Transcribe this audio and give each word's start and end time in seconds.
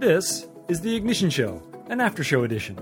This 0.00 0.48
is 0.68 0.80
The 0.80 0.96
Ignition 0.96 1.28
Show, 1.28 1.62
an 1.90 2.00
after 2.00 2.24
show 2.24 2.42
edition. 2.44 2.74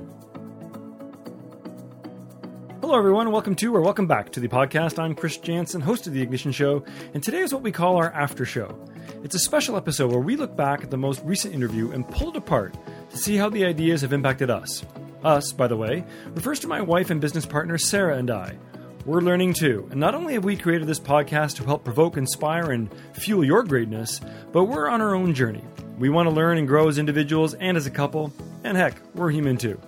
Hello, 2.81 2.97
everyone. 2.97 3.33
Welcome 3.33 3.57
to 3.57 3.75
or 3.75 3.81
welcome 3.81 4.07
back 4.07 4.31
to 4.31 4.39
the 4.39 4.47
podcast. 4.47 5.01
I'm 5.01 5.17
Chris 5.17 5.37
Jansen, 5.37 5.81
host 5.81 6.07
of 6.07 6.13
The 6.13 6.23
Ignition 6.23 6.53
Show, 6.53 6.85
and 7.15 7.21
today 7.21 7.41
is 7.41 7.53
what 7.53 7.65
we 7.65 7.73
call 7.73 7.97
our 7.97 8.13
after 8.13 8.45
show. 8.45 8.79
It's 9.25 9.35
a 9.35 9.41
special 9.41 9.77
episode 9.77 10.13
where 10.13 10.21
we 10.21 10.37
look 10.37 10.55
back 10.55 10.85
at 10.85 10.93
the 10.93 10.97
most 10.97 11.21
recent 11.25 11.57
interview 11.57 11.91
and 11.91 12.09
pull 12.09 12.29
it 12.29 12.37
apart 12.37 12.77
to 13.11 13.17
see 13.17 13.35
how 13.35 13.49
the 13.49 13.65
ideas 13.65 14.03
have 14.03 14.13
impacted 14.13 14.49
us. 14.49 14.85
Us, 15.25 15.51
by 15.51 15.67
the 15.67 15.77
way, 15.77 16.05
refers 16.35 16.61
to 16.61 16.69
my 16.69 16.81
wife 16.81 17.11
and 17.11 17.21
business 17.21 17.47
partner 17.47 17.79
Sarah 17.79 18.17
and 18.17 18.31
I. 18.31 18.57
We're 19.05 19.23
learning 19.23 19.55
too, 19.55 19.89
and 19.91 19.99
not 19.99 20.15
only 20.15 20.35
have 20.35 20.45
we 20.45 20.57
created 20.57 20.87
this 20.87 21.01
podcast 21.01 21.57
to 21.57 21.65
help 21.65 21.83
provoke, 21.83 22.17
inspire, 22.17 22.71
and 22.71 22.89
fuel 23.15 23.43
your 23.43 23.65
greatness, 23.65 24.21
but 24.53 24.67
we're 24.67 24.89
on 24.89 25.01
our 25.01 25.17
own 25.17 25.35
journey. 25.35 25.65
We 25.99 26.11
want 26.11 26.29
to 26.29 26.35
learn 26.35 26.59
and 26.59 26.69
grow 26.69 26.89
as 26.89 26.97
individuals 26.97 27.55
and 27.55 27.77
as 27.77 27.87
a 27.87 27.91
couple, 27.91 28.33
and 28.63 28.77
heck, 28.77 28.95
we're 29.17 29.33
human 29.33 29.57
too. 29.57 29.81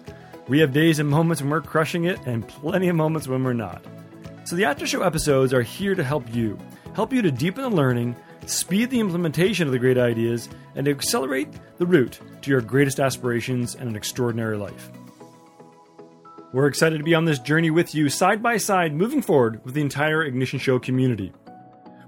We 0.48 0.58
have 0.58 0.72
days 0.72 0.98
and 0.98 1.08
moments 1.08 1.40
when 1.40 1.50
we're 1.50 1.60
crushing 1.60 2.04
it, 2.04 2.18
and 2.26 2.46
plenty 2.48 2.88
of 2.88 2.96
moments 2.96 3.28
when 3.28 3.44
we're 3.44 3.52
not. 3.52 3.84
So 4.44 4.56
the 4.56 4.64
after 4.64 4.88
show 4.88 5.02
episodes 5.02 5.54
are 5.54 5.62
here 5.62 5.94
to 5.94 6.02
help 6.02 6.34
you, 6.34 6.58
help 6.94 7.12
you 7.12 7.22
to 7.22 7.30
deepen 7.30 7.62
the 7.62 7.70
learning, 7.70 8.16
speed 8.46 8.90
the 8.90 8.98
implementation 8.98 9.68
of 9.68 9.72
the 9.72 9.78
great 9.78 9.98
ideas, 9.98 10.48
and 10.74 10.86
to 10.86 10.90
accelerate 10.90 11.48
the 11.78 11.86
route 11.86 12.18
to 12.42 12.50
your 12.50 12.60
greatest 12.60 12.98
aspirations 12.98 13.76
and 13.76 13.88
an 13.88 13.94
extraordinary 13.94 14.56
life. 14.56 14.90
We're 16.52 16.66
excited 16.66 16.98
to 16.98 17.04
be 17.04 17.14
on 17.14 17.26
this 17.26 17.38
journey 17.38 17.70
with 17.70 17.94
you, 17.94 18.08
side 18.08 18.42
by 18.42 18.56
side, 18.56 18.92
moving 18.92 19.22
forward 19.22 19.64
with 19.64 19.74
the 19.74 19.80
entire 19.80 20.24
Ignition 20.24 20.58
Show 20.58 20.80
community. 20.80 21.32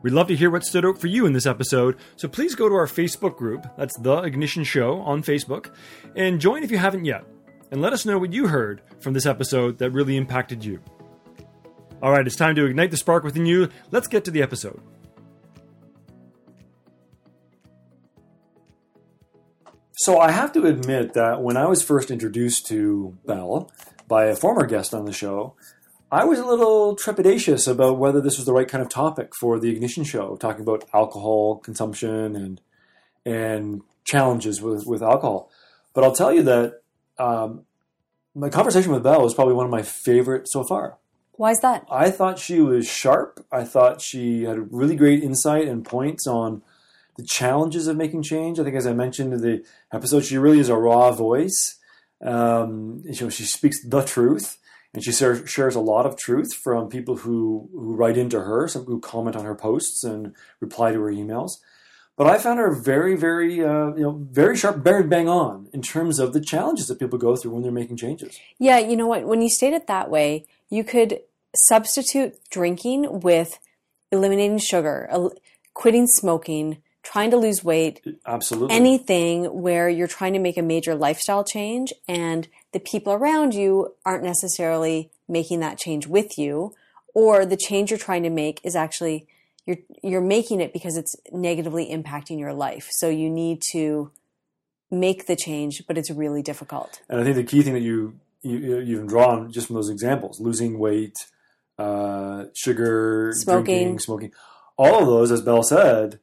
We'd 0.02 0.12
love 0.12 0.26
to 0.28 0.36
hear 0.36 0.50
what 0.50 0.64
stood 0.64 0.84
out 0.84 0.98
for 0.98 1.06
you 1.06 1.26
in 1.26 1.32
this 1.32 1.46
episode, 1.46 1.96
so 2.16 2.26
please 2.26 2.56
go 2.56 2.68
to 2.68 2.74
our 2.74 2.86
Facebook 2.86 3.36
group, 3.36 3.64
that's 3.76 3.96
The 4.00 4.22
Ignition 4.22 4.64
Show 4.64 5.00
on 5.00 5.22
Facebook, 5.22 5.72
and 6.16 6.40
join 6.40 6.64
if 6.64 6.72
you 6.72 6.78
haven't 6.78 7.04
yet, 7.04 7.24
and 7.70 7.80
let 7.80 7.92
us 7.92 8.04
know 8.04 8.18
what 8.18 8.32
you 8.32 8.48
heard 8.48 8.82
from 8.98 9.12
this 9.12 9.26
episode 9.26 9.78
that 9.78 9.90
really 9.90 10.16
impacted 10.16 10.64
you. 10.64 10.80
All 12.02 12.10
right, 12.10 12.26
it's 12.26 12.34
time 12.34 12.56
to 12.56 12.66
ignite 12.66 12.90
the 12.90 12.96
spark 12.96 13.22
within 13.22 13.46
you. 13.46 13.68
Let's 13.92 14.08
get 14.08 14.24
to 14.24 14.32
the 14.32 14.42
episode. 14.42 14.80
So, 19.92 20.18
I 20.18 20.32
have 20.32 20.52
to 20.54 20.66
admit 20.66 21.12
that 21.12 21.42
when 21.42 21.56
I 21.56 21.66
was 21.66 21.80
first 21.80 22.10
introduced 22.10 22.66
to 22.66 23.16
Belle 23.24 23.70
by 24.08 24.24
a 24.24 24.34
former 24.34 24.66
guest 24.66 24.94
on 24.94 25.04
the 25.04 25.12
show, 25.12 25.54
I 26.12 26.24
was 26.24 26.38
a 26.38 26.44
little 26.44 26.94
trepidatious 26.94 27.66
about 27.66 27.98
whether 27.98 28.20
this 28.20 28.36
was 28.36 28.44
the 28.44 28.52
right 28.52 28.68
kind 28.68 28.82
of 28.82 28.90
topic 28.90 29.34
for 29.34 29.58
the 29.58 29.70
Ignition 29.70 30.04
Show, 30.04 30.36
talking 30.36 30.60
about 30.60 30.84
alcohol 30.92 31.56
consumption 31.56 32.36
and 32.36 32.60
and 33.24 33.80
challenges 34.04 34.60
with, 34.60 34.84
with 34.86 35.02
alcohol. 35.02 35.50
But 35.94 36.04
I'll 36.04 36.14
tell 36.14 36.32
you 36.32 36.42
that 36.42 36.82
um, 37.18 37.62
my 38.34 38.50
conversation 38.50 38.92
with 38.92 39.02
Belle 39.02 39.22
was 39.22 39.32
probably 39.32 39.54
one 39.54 39.64
of 39.64 39.70
my 39.70 39.82
favorite 39.82 40.48
so 40.48 40.64
far. 40.64 40.98
Why 41.32 41.52
is 41.52 41.60
that? 41.60 41.86
I 41.90 42.10
thought 42.10 42.38
she 42.38 42.60
was 42.60 42.86
sharp. 42.86 43.46
I 43.50 43.64
thought 43.64 44.02
she 44.02 44.42
had 44.42 44.72
really 44.72 44.96
great 44.96 45.22
insight 45.22 45.66
and 45.66 45.84
points 45.84 46.26
on 46.26 46.62
the 47.16 47.24
challenges 47.24 47.86
of 47.86 47.96
making 47.96 48.22
change. 48.22 48.60
I 48.60 48.64
think, 48.64 48.76
as 48.76 48.86
I 48.86 48.92
mentioned 48.92 49.32
in 49.32 49.40
the 49.40 49.64
episode, 49.92 50.24
she 50.24 50.36
really 50.36 50.58
is 50.58 50.68
a 50.68 50.76
raw 50.76 51.10
voice. 51.10 51.78
Um, 52.20 53.02
you 53.04 53.18
know, 53.22 53.30
she 53.30 53.44
speaks 53.44 53.82
the 53.82 54.02
truth, 54.02 54.58
and 54.94 55.02
she 55.02 55.12
shares 55.12 55.74
a 55.74 55.80
lot 55.80 56.04
of 56.04 56.16
truth 56.16 56.54
from 56.54 56.88
people 56.88 57.16
who, 57.18 57.68
who 57.72 57.94
write 57.94 58.18
into 58.18 58.40
her, 58.40 58.68
some 58.68 58.84
who 58.84 59.00
comment 59.00 59.36
on 59.36 59.44
her 59.44 59.54
posts 59.54 60.04
and 60.04 60.34
reply 60.60 60.92
to 60.92 61.00
her 61.00 61.10
emails. 61.10 61.52
But 62.16 62.26
I 62.26 62.38
found 62.38 62.58
her 62.58 62.74
very, 62.74 63.16
very, 63.16 63.64
uh, 63.64 63.94
you 63.94 64.02
know, 64.02 64.20
very 64.30 64.54
sharp, 64.54 64.76
very 64.78 65.02
bang 65.02 65.28
on 65.28 65.68
in 65.72 65.80
terms 65.80 66.18
of 66.18 66.34
the 66.34 66.42
challenges 66.42 66.88
that 66.88 66.98
people 66.98 67.18
go 67.18 67.36
through 67.36 67.52
when 67.52 67.62
they're 67.62 67.72
making 67.72 67.96
changes. 67.96 68.38
Yeah, 68.58 68.78
you 68.78 68.96
know 68.96 69.06
what? 69.06 69.24
When 69.24 69.40
you 69.40 69.48
state 69.48 69.72
it 69.72 69.86
that 69.86 70.10
way, 70.10 70.44
you 70.68 70.84
could 70.84 71.20
substitute 71.54 72.38
drinking 72.50 73.20
with 73.20 73.58
eliminating 74.10 74.58
sugar, 74.58 75.08
el- 75.10 75.32
quitting 75.72 76.06
smoking, 76.06 76.82
trying 77.02 77.30
to 77.30 77.38
lose 77.38 77.64
weight. 77.64 78.02
Absolutely. 78.26 78.76
Anything 78.76 79.44
where 79.46 79.88
you're 79.88 80.06
trying 80.06 80.34
to 80.34 80.38
make 80.38 80.58
a 80.58 80.62
major 80.62 80.94
lifestyle 80.94 81.44
change 81.44 81.94
and 82.06 82.46
the 82.72 82.80
people 82.80 83.12
around 83.12 83.54
you 83.54 83.94
aren't 84.04 84.24
necessarily 84.24 85.10
making 85.28 85.60
that 85.60 85.78
change 85.78 86.06
with 86.06 86.36
you, 86.38 86.74
or 87.14 87.44
the 87.44 87.56
change 87.56 87.90
you're 87.90 87.98
trying 87.98 88.22
to 88.22 88.30
make 88.30 88.60
is 88.64 88.74
actually 88.76 89.26
you're 89.66 89.78
you're 90.02 90.20
making 90.20 90.60
it 90.60 90.72
because 90.72 90.96
it's 90.96 91.14
negatively 91.30 91.88
impacting 91.90 92.38
your 92.38 92.52
life. 92.52 92.88
So 92.90 93.08
you 93.08 93.30
need 93.30 93.60
to 93.72 94.10
make 94.90 95.26
the 95.26 95.36
change, 95.36 95.84
but 95.86 95.96
it's 95.96 96.10
really 96.10 96.42
difficult. 96.42 97.00
And 97.08 97.20
I 97.20 97.24
think 97.24 97.36
the 97.36 97.44
key 97.44 97.62
thing 97.62 97.74
that 97.74 97.80
you, 97.80 98.18
you 98.42 98.78
you've 98.80 99.06
drawn 99.08 99.50
just 99.52 99.66
from 99.68 99.76
those 99.76 99.88
examples, 99.90 100.40
losing 100.40 100.78
weight, 100.78 101.16
uh, 101.78 102.44
sugar, 102.54 103.32
Smoking. 103.34 103.64
drinking, 103.64 103.98
smoking, 104.00 104.32
all 104.76 105.00
of 105.00 105.06
those, 105.06 105.30
as 105.30 105.42
Belle 105.42 105.62
said, 105.62 106.18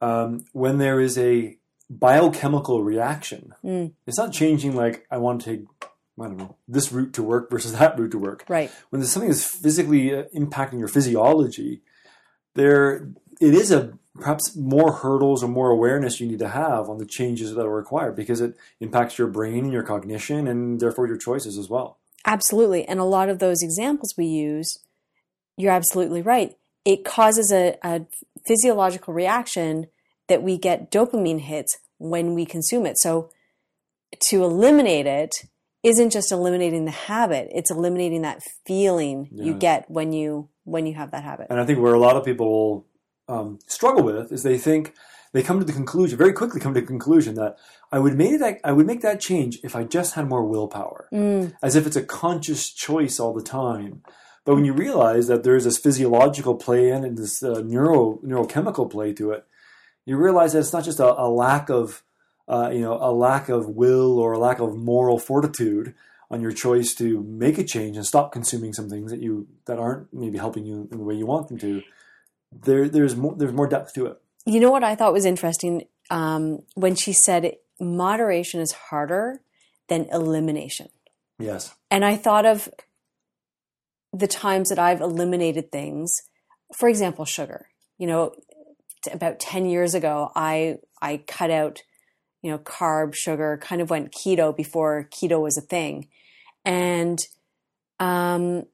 um, 0.00 0.44
when 0.52 0.78
there 0.78 1.00
is 1.00 1.16
a 1.18 1.56
biochemical 1.88 2.82
reaction, 2.82 3.54
Mm. 3.64 3.92
it's 4.06 4.18
not 4.18 4.32
changing 4.32 4.74
like 4.76 5.06
I 5.10 5.18
want 5.18 5.40
to 5.42 5.56
take. 5.56 5.66
I 6.20 6.24
don't 6.24 6.36
know 6.36 6.56
this 6.68 6.92
route 6.92 7.14
to 7.14 7.22
work 7.22 7.50
versus 7.50 7.72
that 7.78 7.98
route 7.98 8.12
to 8.12 8.18
work. 8.18 8.44
Right. 8.48 8.70
When 8.90 9.00
there's 9.00 9.12
something 9.12 9.30
that's 9.30 9.44
physically 9.44 10.14
uh, 10.14 10.24
impacting 10.34 10.78
your 10.78 10.88
physiology, 10.88 11.82
there 12.54 13.08
it 13.40 13.54
is 13.54 13.70
a 13.70 13.98
perhaps 14.14 14.54
more 14.54 14.92
hurdles 14.92 15.42
or 15.42 15.48
more 15.48 15.70
awareness 15.70 16.20
you 16.20 16.28
need 16.28 16.38
to 16.38 16.48
have 16.48 16.88
on 16.88 16.98
the 16.98 17.06
changes 17.06 17.54
that 17.54 17.64
are 17.64 17.74
required 17.74 18.14
because 18.14 18.40
it 18.40 18.54
impacts 18.80 19.18
your 19.18 19.26
brain 19.26 19.64
and 19.64 19.72
your 19.72 19.82
cognition 19.82 20.46
and 20.46 20.80
therefore 20.80 21.06
your 21.06 21.16
choices 21.16 21.56
as 21.56 21.68
well. 21.68 21.98
Absolutely. 22.26 22.84
And 22.86 23.00
a 23.00 23.04
lot 23.04 23.28
of 23.28 23.38
those 23.38 23.62
examples 23.62 24.14
we 24.16 24.26
use, 24.26 24.78
you're 25.56 25.72
absolutely 25.72 26.22
right. 26.22 26.54
It 26.84 27.04
causes 27.04 27.50
a, 27.50 27.76
a 27.82 28.02
physiological 28.46 29.14
reaction 29.14 29.86
that 30.28 30.42
we 30.42 30.58
get 30.58 30.90
dopamine 30.90 31.40
hits 31.40 31.76
when 31.98 32.34
we 32.34 32.44
consume 32.44 32.86
it. 32.86 32.98
So 32.98 33.30
to 34.28 34.44
eliminate 34.44 35.06
it 35.06 35.32
isn't 35.82 36.10
just 36.10 36.30
eliminating 36.30 36.84
the 36.84 36.92
habit, 36.92 37.48
it's 37.52 37.70
eliminating 37.70 38.22
that 38.22 38.42
feeling 38.66 39.28
you 39.32 39.54
get 39.54 39.90
when 39.90 40.12
you 40.12 40.48
when 40.64 40.86
you 40.86 40.94
have 40.94 41.10
that 41.10 41.24
habit. 41.24 41.48
And 41.50 41.60
I 41.60 41.66
think 41.66 41.80
where 41.80 41.94
a 41.94 41.98
lot 41.98 42.16
of 42.16 42.24
people 42.24 42.86
um, 43.28 43.58
struggle 43.66 44.02
with 44.04 44.32
is 44.32 44.42
they 44.42 44.58
think 44.58 44.94
they 45.32 45.42
come 45.42 45.58
to 45.58 45.64
the 45.64 45.72
conclusion 45.72 46.18
very 46.18 46.32
quickly 46.32 46.60
come 46.60 46.74
to 46.74 46.80
the 46.80 46.86
conclusion 46.86 47.34
that 47.34 47.56
I 47.90 47.98
would 47.98 48.16
make 48.16 48.38
that 48.38 48.60
I 48.64 48.72
would 48.72 48.86
make 48.86 49.00
that 49.02 49.20
change 49.20 49.58
if 49.64 49.74
I 49.74 49.84
just 49.84 50.14
had 50.14 50.28
more 50.28 50.44
willpower, 50.44 51.08
Mm, 51.12 51.54
as 51.62 51.74
if 51.76 51.86
it's 51.86 51.96
a 51.96 52.02
conscious 52.02 52.70
choice 52.70 53.18
all 53.18 53.32
the 53.34 53.42
time. 53.42 54.02
But 54.44 54.56
when 54.56 54.64
you 54.64 54.72
realize 54.72 55.28
that 55.28 55.44
there's 55.44 55.64
this 55.64 55.78
physiological 55.78 56.56
play 56.56 56.90
in 56.90 57.04
and 57.04 57.16
this 57.16 57.42
uh, 57.42 57.62
neuro 57.64 58.18
neurochemical 58.24 58.90
play 58.90 59.12
to 59.14 59.30
it, 59.32 59.44
you 60.04 60.16
realize 60.16 60.52
that 60.52 60.60
it's 60.60 60.72
not 60.72 60.84
just 60.84 61.00
a, 61.00 61.20
a 61.20 61.28
lack 61.28 61.70
of 61.70 62.02
uh, 62.48 62.70
you 62.72 62.80
know 62.80 62.98
a 63.00 63.12
lack 63.12 63.48
of 63.48 63.68
will 63.68 64.18
or 64.18 64.32
a 64.32 64.38
lack 64.38 64.58
of 64.58 64.76
moral 64.76 65.18
fortitude 65.18 65.94
on 66.30 66.40
your 66.40 66.52
choice 66.52 66.94
to 66.94 67.22
make 67.22 67.58
a 67.58 67.64
change 67.64 67.96
and 67.96 68.06
stop 68.06 68.32
consuming 68.32 68.72
some 68.72 68.88
things 68.88 69.10
that 69.10 69.20
you 69.20 69.46
that 69.66 69.78
aren't 69.78 70.12
maybe 70.12 70.38
helping 70.38 70.64
you 70.64 70.88
in 70.90 70.98
the 70.98 71.04
way 71.04 71.14
you 71.14 71.26
want 71.26 71.48
them 71.48 71.58
to. 71.58 71.82
There, 72.50 72.88
there's 72.88 73.16
more. 73.16 73.34
There's 73.36 73.52
more 73.52 73.68
depth 73.68 73.94
to 73.94 74.06
it. 74.06 74.20
You 74.44 74.60
know 74.60 74.70
what 74.70 74.84
I 74.84 74.94
thought 74.94 75.12
was 75.12 75.24
interesting 75.24 75.86
um, 76.10 76.60
when 76.74 76.94
she 76.94 77.12
said 77.12 77.56
moderation 77.80 78.60
is 78.60 78.72
harder 78.72 79.40
than 79.88 80.06
elimination. 80.10 80.88
Yes. 81.38 81.74
And 81.90 82.04
I 82.04 82.16
thought 82.16 82.46
of 82.46 82.68
the 84.12 84.26
times 84.26 84.68
that 84.68 84.78
I've 84.78 85.00
eliminated 85.00 85.72
things. 85.72 86.22
For 86.76 86.88
example, 86.88 87.24
sugar. 87.24 87.68
You 87.98 88.06
know, 88.06 88.34
t- 89.04 89.10
about 89.10 89.40
10 89.40 89.66
years 89.66 89.94
ago, 89.94 90.30
I, 90.34 90.78
I 91.00 91.18
cut 91.26 91.50
out, 91.50 91.82
you 92.42 92.50
know, 92.50 92.58
carb, 92.58 93.14
sugar, 93.14 93.58
kind 93.62 93.80
of 93.80 93.90
went 93.90 94.12
keto 94.12 94.54
before 94.54 95.08
keto 95.10 95.40
was 95.40 95.56
a 95.56 95.60
thing. 95.62 96.08
And, 96.64 97.18
um, 98.00 98.64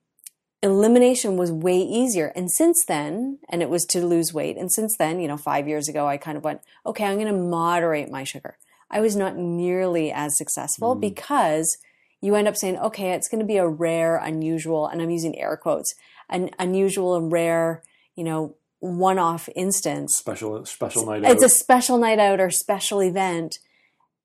elimination 0.62 1.37
was 1.37 1.53
way 1.53 1.79
easier. 1.79 2.32
And 2.35 2.50
since 2.50 2.85
then, 2.85 3.38
and 3.49 3.62
it 3.62 3.70
was 3.70 3.85
to 3.87 4.05
lose 4.05 4.35
weight. 4.35 4.56
And 4.56 4.73
since 4.73 4.97
then, 4.97 5.20
you 5.20 5.29
know, 5.29 5.37
five 5.37 5.69
years 5.69 5.88
ago, 5.88 6.09
I 6.09 6.17
kind 6.17 6.37
of 6.37 6.43
went, 6.44 6.61
okay, 6.85 7.05
I'm 7.05 7.19
going 7.19 7.32
to 7.32 7.41
moderate 7.41 8.11
my 8.11 8.25
sugar. 8.25 8.59
I 8.91 9.00
was 9.00 9.15
not 9.15 9.37
nearly 9.37 10.11
as 10.11 10.37
successful 10.37 10.97
Mm. 10.97 11.00
because 11.00 11.79
you 12.20 12.35
end 12.35 12.49
up 12.49 12.56
saying, 12.56 12.79
okay, 12.79 13.12
it's 13.12 13.29
going 13.29 13.38
to 13.38 13.47
be 13.47 13.59
a 13.59 13.69
rare, 13.69 14.17
unusual, 14.17 14.87
and 14.88 15.00
I'm 15.00 15.11
using 15.11 15.38
air 15.38 15.56
quotes, 15.56 15.94
an 16.29 16.50
unusual 16.59 17.15
and 17.15 17.31
rare, 17.31 17.82
you 18.17 18.25
know, 18.25 18.56
one 18.80 19.19
off 19.19 19.48
instance. 19.56 20.16
Special 20.16 20.64
special 20.64 21.06
night 21.06 21.25
It's 21.25 21.42
out. 21.42 21.46
a 21.46 21.48
special 21.48 21.98
night 21.98 22.19
out 22.19 22.40
or 22.40 22.50
special 22.50 23.00
event, 23.02 23.58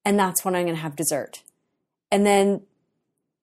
and 0.05 0.17
that's 0.17 0.45
when 0.45 0.55
I'm 0.55 0.65
going 0.65 0.75
to 0.75 0.81
have 0.81 0.95
dessert. 0.95 1.41
And 2.11 2.25
then 2.25 2.61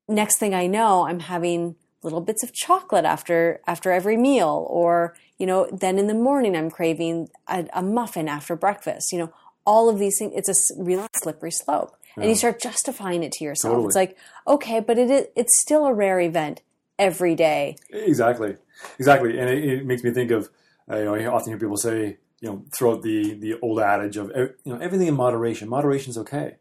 next 0.08 0.38
thing 0.38 0.54
I 0.54 0.66
know, 0.66 1.06
I'm 1.06 1.20
having 1.20 1.76
little 2.02 2.20
bits 2.20 2.42
of 2.42 2.52
chocolate 2.52 3.04
after 3.04 3.60
after 3.66 3.90
every 3.90 4.16
meal, 4.16 4.66
or 4.70 5.16
you 5.38 5.46
know, 5.46 5.68
then 5.72 5.98
in 5.98 6.06
the 6.06 6.14
morning 6.14 6.56
I'm 6.56 6.70
craving 6.70 7.28
a, 7.48 7.66
a 7.72 7.82
muffin 7.82 8.28
after 8.28 8.54
breakfast. 8.56 9.12
You 9.12 9.18
know, 9.18 9.32
all 9.66 9.88
of 9.88 9.98
these 9.98 10.18
things. 10.18 10.32
It's 10.36 10.70
a 10.70 10.82
really 10.82 11.06
slippery 11.16 11.50
slope, 11.50 11.96
and 12.16 12.26
you 12.26 12.34
start 12.36 12.60
justifying 12.60 13.22
it 13.24 13.32
to 13.32 13.44
yourself. 13.44 13.72
Totally. 13.72 13.86
It's 13.86 13.96
like, 13.96 14.16
okay, 14.46 14.80
but 14.80 14.98
it 14.98 15.10
is, 15.10 15.26
it's 15.34 15.60
still 15.60 15.86
a 15.86 15.92
rare 15.92 16.20
event 16.20 16.62
every 16.98 17.34
day. 17.34 17.76
Exactly, 17.90 18.56
exactly, 18.98 19.38
and 19.38 19.48
it, 19.50 19.64
it 19.64 19.86
makes 19.86 20.04
me 20.04 20.10
think 20.10 20.30
of 20.30 20.50
uh, 20.90 20.96
you 20.98 21.04
know 21.04 21.14
I 21.14 21.26
often 21.26 21.50
hear 21.50 21.58
people 21.58 21.76
say 21.76 22.18
you 22.40 22.48
know 22.48 22.64
throughout 22.76 23.02
the 23.02 23.34
the 23.34 23.58
old 23.60 23.80
adage 23.80 24.16
of 24.16 24.30
you 24.34 24.54
know 24.72 24.78
everything 24.78 25.08
in 25.08 25.14
moderation. 25.14 25.68
Moderation's 25.68 26.18
okay. 26.18 26.56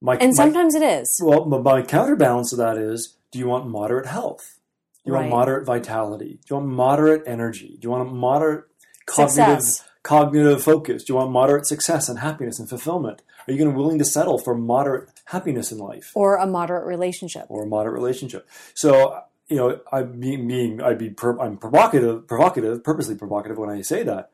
My, 0.00 0.16
And 0.18 0.32
my- 0.36 0.44
sometimes 0.44 0.74
it 0.74 0.82
is. 0.82 1.20
well, 1.22 1.44
but 1.46 1.62
my 1.62 1.82
counterbalance 1.82 2.50
to 2.50 2.56
that 2.56 2.76
is: 2.76 3.16
Do 3.32 3.38
you 3.38 3.46
want 3.48 3.66
moderate 3.68 4.06
health? 4.06 4.58
Do 5.04 5.10
you 5.10 5.14
Right. 5.14 5.20
want 5.20 5.30
moderate 5.30 5.64
vitality? 5.66 6.40
Do 6.44 6.54
you 6.54 6.56
want 6.56 6.68
moderate 6.68 7.22
energy? 7.26 7.78
Do 7.80 7.86
you 7.86 7.90
want 7.90 8.08
a 8.08 8.12
moderate 8.12 8.64
cognitive 9.06 9.62
Success. 9.62 9.84
cognitive 10.02 10.62
focus? 10.62 11.04
Do 11.04 11.12
you 11.12 11.16
want 11.16 11.30
moderate 11.30 11.66
success 11.66 12.08
and 12.08 12.18
happiness 12.18 12.58
and 12.58 12.68
fulfillment? 12.68 13.22
Are 13.46 13.52
you 13.52 13.58
going 13.58 13.70
to 13.72 13.76
willing 13.76 13.98
to 14.00 14.04
settle 14.04 14.38
for 14.38 14.54
moderate 14.56 15.08
happiness 15.26 15.70
in 15.70 15.78
life? 15.78 16.10
Or 16.14 16.36
a 16.36 16.46
moderate 16.46 16.84
relationship. 16.86 17.46
or 17.48 17.62
a 17.62 17.66
moderate 17.66 17.94
relationship. 17.94 18.48
So 18.74 19.20
you 19.48 19.56
know, 19.56 19.80
I 19.92 20.02
mean, 20.02 20.48
being 20.48 20.82
I'd 20.82 20.98
be 20.98 21.10
per, 21.10 21.38
I'm 21.38 21.56
provocative, 21.56 22.26
provocative, 22.26 22.82
purposely 22.82 23.14
provocative 23.14 23.58
when 23.58 23.70
I 23.70 23.82
say 23.82 24.02
that 24.02 24.30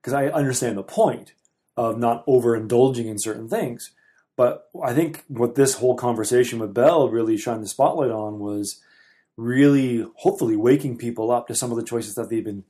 because 0.00 0.12
I 0.12 0.26
understand 0.26 0.76
the 0.76 0.82
point 0.82 1.32
of 1.76 1.98
not 1.98 2.26
overindulging 2.26 3.06
in 3.06 3.18
certain 3.18 3.48
things. 3.48 3.90
But 4.36 4.68
I 4.82 4.92
think 4.92 5.24
what 5.28 5.54
this 5.54 5.74
whole 5.76 5.94
conversation 5.96 6.58
with 6.58 6.74
Belle 6.74 7.08
really 7.08 7.36
shined 7.38 7.62
the 7.62 7.68
spotlight 7.68 8.10
on 8.10 8.38
was 8.38 8.82
really, 9.36 10.04
hopefully, 10.16 10.56
waking 10.56 10.98
people 10.98 11.30
up 11.30 11.46
to 11.48 11.54
some 11.54 11.70
of 11.70 11.76
the 11.76 11.82
choices 11.84 12.14
that 12.14 12.28
they've 12.30 12.44
been, 12.44 12.64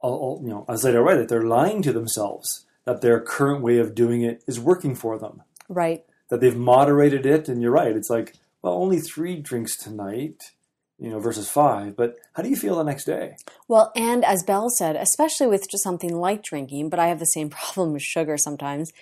all- 0.00 0.16
all- 0.18 0.40
you 0.42 0.50
know, 0.50 0.64
as 0.68 0.84
I 0.84 0.92
read 0.92 1.18
that 1.18 1.28
they're 1.28 1.42
lying 1.42 1.82
to 1.82 1.92
themselves 1.92 2.66
that 2.84 3.00
their 3.00 3.20
current 3.20 3.62
way 3.62 3.78
of 3.78 3.94
doing 3.96 4.22
it 4.22 4.44
is 4.46 4.60
working 4.60 4.94
for 4.94 5.18
them 5.18 5.42
Right. 5.68 6.04
that 6.28 6.40
they've 6.40 6.56
moderated 6.56 7.26
it 7.26 7.48
and 7.48 7.60
you're 7.60 7.72
right 7.72 7.96
it's 7.96 8.08
like 8.10 8.34
well 8.62 8.74
only 8.74 9.00
three 9.00 9.40
drinks 9.40 9.76
tonight 9.76 10.52
you 10.98 11.10
know 11.10 11.18
versus 11.18 11.48
five 11.48 11.96
but 11.96 12.16
how 12.34 12.42
do 12.42 12.48
you 12.48 12.56
feel 12.56 12.76
the 12.76 12.82
next 12.82 13.04
day 13.04 13.36
Well, 13.68 13.92
and 13.96 14.24
as 14.24 14.42
Belle 14.42 14.70
said, 14.70 14.96
especially 14.96 15.46
with 15.46 15.68
just 15.70 15.82
something 15.82 16.14
like 16.14 16.42
drinking, 16.42 16.88
but 16.88 16.98
I 16.98 17.08
have 17.08 17.18
the 17.18 17.26
same 17.26 17.50
problem 17.50 17.92
with 17.92 18.02
sugar 18.02 18.36
sometimes. 18.38 18.92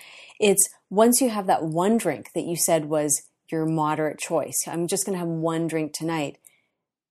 It's 0.40 0.68
once 0.90 1.20
you 1.20 1.30
have 1.30 1.46
that 1.46 1.64
one 1.64 1.96
drink 1.96 2.32
that 2.34 2.44
you 2.44 2.56
said 2.56 2.86
was 2.86 3.22
your 3.50 3.66
moderate 3.66 4.18
choice. 4.18 4.64
I'm 4.66 4.86
just 4.86 5.04
going 5.04 5.14
to 5.14 5.20
have 5.20 5.28
one 5.28 5.66
drink 5.68 5.92
tonight. 5.92 6.38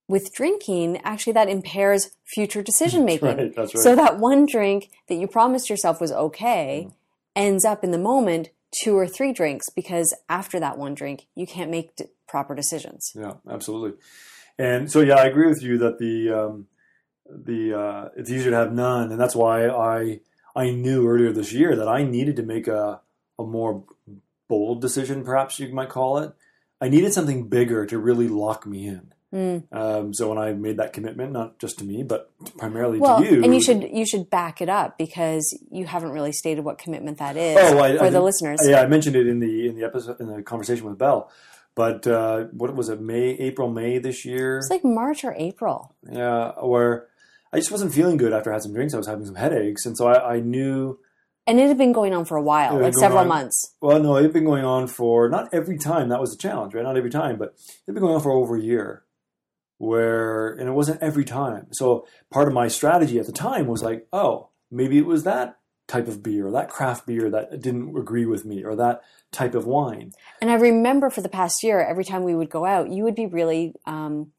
With 0.10 0.34
drinking, 0.34 1.00
actually, 1.04 1.34
that 1.34 1.48
impairs 1.48 2.12
future 2.26 2.62
decision 2.72 3.06
making. 3.06 3.38
right 3.38 3.56
that's 3.56 3.74
right 3.74 3.84
So 3.84 3.96
that 3.96 4.20
one 4.20 4.46
drink 4.46 4.90
that 5.08 5.16
you 5.16 5.28
promised 5.28 5.70
yourself 5.70 6.02
was 6.02 6.12
okay 6.12 6.86
mm-hmm. 6.88 6.94
ends 7.36 7.64
up 7.64 7.84
in 7.84 7.92
the 7.92 7.98
moment 7.98 8.50
two 8.84 8.98
or 8.98 9.08
three 9.08 9.32
drinks 9.32 9.70
because 9.70 10.14
after 10.28 10.60
that 10.60 10.78
one 10.78 10.96
drink, 10.96 11.28
you 11.36 11.46
can't 11.46 11.70
make 11.70 11.96
d- 11.96 12.06
proper 12.28 12.56
decisions. 12.56 13.12
yeah 13.16 13.34
absolutely 13.50 13.98
and 14.60 14.92
so 14.92 15.00
yeah 15.02 15.16
i 15.16 15.26
agree 15.26 15.48
with 15.48 15.62
you 15.64 15.78
that 15.78 15.98
the 16.00 16.30
um 16.30 16.68
the 17.28 17.74
uh 17.78 18.10
it's 18.18 18.30
easier 18.30 18.52
to 18.52 18.58
have 18.58 18.72
none 18.74 19.12
and 19.12 19.20
that's 19.20 19.36
why 19.36 19.68
i 19.68 20.20
i 20.56 20.70
knew 20.70 21.08
earlier 21.08 21.32
this 21.32 21.52
year 21.54 21.76
that 21.76 21.88
i 21.88 22.04
needed 22.04 22.36
to 22.36 22.44
make 22.44 22.68
a 22.68 23.02
a 23.40 23.44
more 23.44 23.84
bold 24.48 24.82
decision 24.82 25.24
perhaps 25.24 25.60
you 25.60 25.74
might 25.74 25.90
call 25.90 26.18
it 26.20 26.32
i 26.82 26.88
needed 26.90 27.14
something 27.14 27.48
bigger 27.48 27.86
to 27.86 27.98
really 27.98 28.28
lock 28.28 28.66
me 28.66 28.88
in 28.88 29.14
Mm. 29.34 29.64
um, 29.72 30.14
so 30.14 30.30
when 30.30 30.38
I 30.38 30.54
made 30.54 30.78
that 30.78 30.94
commitment, 30.94 31.32
not 31.32 31.58
just 31.58 31.80
to 31.80 31.84
me, 31.84 32.04
but 32.04 32.30
primarily 32.60 33.00
Well, 33.00 33.18
to 33.20 33.26
you, 33.26 33.44
and 33.44 33.52
you 33.56 33.64
should 33.64 33.82
you 33.92 34.06
should 34.06 34.30
back 34.30 34.62
it 34.62 34.70
up 34.70 34.96
because 34.96 35.58
you 35.72 35.88
haven't 35.88 36.12
really 36.12 36.32
stated 36.32 36.64
what 36.64 36.78
commitment 36.78 37.18
that 37.18 37.36
is 37.36 37.58
Oh, 37.60 37.80
I- 37.80 37.98
for 37.98 38.04
I 38.04 38.10
the 38.12 38.20
did- 38.20 38.26
listeners. 38.26 38.60
Yeah, 38.64 38.80
I 38.82 38.86
mentioned 38.86 39.16
it 39.16 39.26
in 39.26 39.40
the 39.40 39.68
in 39.68 39.76
the 39.76 39.86
episode 39.86 40.20
in 40.22 40.28
the 40.28 40.44
conversation 40.44 40.86
with 40.88 41.00
Belle. 41.00 41.32
But 41.76 42.06
uh, 42.06 42.46
what 42.52 42.76
was 42.76 42.90
it? 42.90 43.02
May, 43.02 43.30
April, 43.40 43.70
May 43.70 43.98
this 43.98 44.26
year. 44.26 44.58
It's 44.58 44.70
like 44.70 44.84
March 44.84 45.24
or 45.24 45.34
April. 45.38 45.96
yeah, 46.10 46.52
where 46.62 47.08
I 47.52 47.58
just 47.58 47.72
wasn't 47.72 47.94
feeling 47.94 48.18
good 48.18 48.32
after 48.34 48.52
I 48.52 48.54
had 48.56 48.64
some 48.64 48.74
drinks. 48.74 48.94
I 48.94 48.98
was 48.98 49.08
having 49.08 49.26
some 49.26 49.36
headaches, 49.36 49.86
and 49.86 49.98
so 49.98 50.08
I, 50.08 50.36
I 50.36 50.40
knew. 50.40 51.00
And 51.46 51.60
it 51.60 51.68
had 51.68 51.78
been 51.78 51.92
going 51.92 52.14
on 52.14 52.26
for 52.26 52.38
a 52.38 52.42
while, 52.42 52.80
like 52.80 52.94
several 52.94 53.22
on- 53.22 53.28
months. 53.28 53.76
Well, 53.82 54.00
no, 54.02 54.16
it 54.18 54.24
had 54.24 54.34
been 54.34 54.46
going 54.46 54.64
on 54.66 54.88
for 54.88 55.28
not 55.30 55.50
every 55.54 55.78
time. 55.78 56.10
That 56.10 56.22
was 56.22 56.32
the 56.32 56.38
challenge, 56.38 56.74
right? 56.74 56.84
Not 56.84 56.96
every 56.96 57.10
time, 57.10 57.38
but 57.38 57.50
it 57.58 57.84
had 57.88 57.96
been 57.96 58.02
going 58.04 58.16
on 58.16 58.22
for 58.22 58.32
over 58.32 58.56
a 58.56 58.62
year. 58.62 59.04
Where 59.80 60.54
and 60.54 60.70
it 60.70 60.74
wasn't 60.74 61.02
every 61.02 61.26
time. 61.26 61.68
So 61.74 62.08
part 62.32 62.48
of 62.48 62.54
my 62.54 62.68
strategy 62.70 63.20
at 63.20 63.26
the 63.26 63.34
time 63.34 63.68
was 63.68 63.84
like, 63.84 64.08
oh, 64.14 64.50
maybe 64.72 64.98
it 64.98 65.06
was 65.06 65.24
that 65.24 65.58
type 65.88 66.08
of 66.08 66.24
beer, 66.24 66.48
or 66.48 66.52
that 66.52 66.70
craft 66.70 67.06
beer 67.06 67.30
that 67.30 67.62
didn't 67.62 67.96
agree 67.98 68.26
with 68.26 68.46
me, 68.46 68.64
or 68.64 68.76
that 68.76 69.02
type 69.32 69.56
of 69.56 69.66
wine. 69.66 70.12
And 70.42 70.50
I 70.50 70.56
remember 70.56 71.10
for 71.10 71.22
the 71.22 71.30
past 71.30 71.64
year, 71.64 71.82
every 71.82 72.06
time 72.06 72.24
we 72.24 72.36
would 72.36 72.50
go 72.50 72.66
out, 72.66 72.90
you 72.90 73.04
would 73.04 73.16
be 73.16 73.26
really, 73.26 73.74
um, 73.86 74.32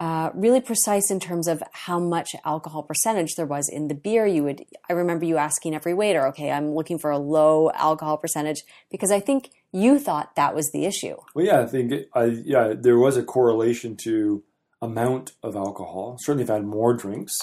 uh, 0.00 0.30
really 0.34 0.60
precise 0.60 1.12
in 1.12 1.20
terms 1.20 1.46
of 1.46 1.62
how 1.72 1.98
much 2.00 2.34
alcohol 2.44 2.82
percentage 2.82 3.36
there 3.36 3.46
was 3.46 3.68
in 3.68 3.86
the 3.86 3.94
beer. 3.94 4.26
You 4.26 4.42
would, 4.42 4.64
I 4.90 4.94
remember 4.94 5.24
you 5.24 5.36
asking 5.36 5.76
every 5.76 5.94
waiter, 5.94 6.26
"Okay, 6.28 6.50
I'm 6.50 6.74
looking 6.74 6.98
for 6.98 7.12
a 7.12 7.18
low 7.18 7.70
alcohol 7.70 8.16
percentage," 8.16 8.64
because 8.90 9.12
I 9.12 9.20
think 9.20 9.50
you 9.70 10.00
thought 10.00 10.34
that 10.34 10.56
was 10.56 10.72
the 10.72 10.86
issue. 10.86 11.16
Well, 11.34 11.46
yeah, 11.46 11.60
I 11.60 11.66
think 11.66 11.92
it, 11.92 12.10
I 12.14 12.24
yeah 12.24 12.74
there 12.76 12.98
was 12.98 13.16
a 13.16 13.22
correlation 13.22 13.96
to 13.98 14.42
amount 14.80 15.32
of 15.42 15.54
alcohol. 15.54 16.16
Certainly, 16.18 16.44
if 16.44 16.50
I 16.50 16.54
had 16.54 16.66
more 16.66 16.94
drinks, 16.94 17.38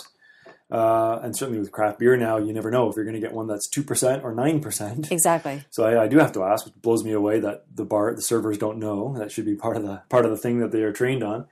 uh, 0.72 1.20
and 1.24 1.36
certainly 1.36 1.60
with 1.60 1.72
craft 1.72 1.98
beer 1.98 2.16
now, 2.16 2.38
you 2.38 2.54
never 2.54 2.70
know 2.70 2.90
if 2.90 2.96
you're 2.96 3.06
going 3.06 3.16
to 3.16 3.22
get 3.22 3.34
one 3.34 3.48
that's 3.48 3.68
two 3.68 3.84
percent 3.84 4.24
or 4.24 4.34
nine 4.34 4.60
percent. 4.60 5.12
Exactly. 5.20 5.64
So 5.72 5.86
I, 5.86 6.04
I 6.04 6.08
do 6.08 6.20
have 6.20 6.32
to 6.34 6.44
ask, 6.44 6.66
which 6.66 6.76
blows 6.76 7.04
me 7.04 7.12
away 7.12 7.40
that 7.40 7.66
the 7.76 7.84
bar 7.84 8.14
the 8.14 8.22
servers 8.22 8.58
don't 8.58 8.78
know. 8.78 9.16
That 9.18 9.32
should 9.32 9.46
be 9.46 9.56
part 9.56 9.78
of 9.78 9.84
the 9.84 10.04
part 10.10 10.26
of 10.26 10.32
the 10.32 10.38
thing 10.38 10.60
that 10.60 10.72
they 10.72 10.84
are 10.84 10.94
trained 10.94 11.24
on. 11.24 11.48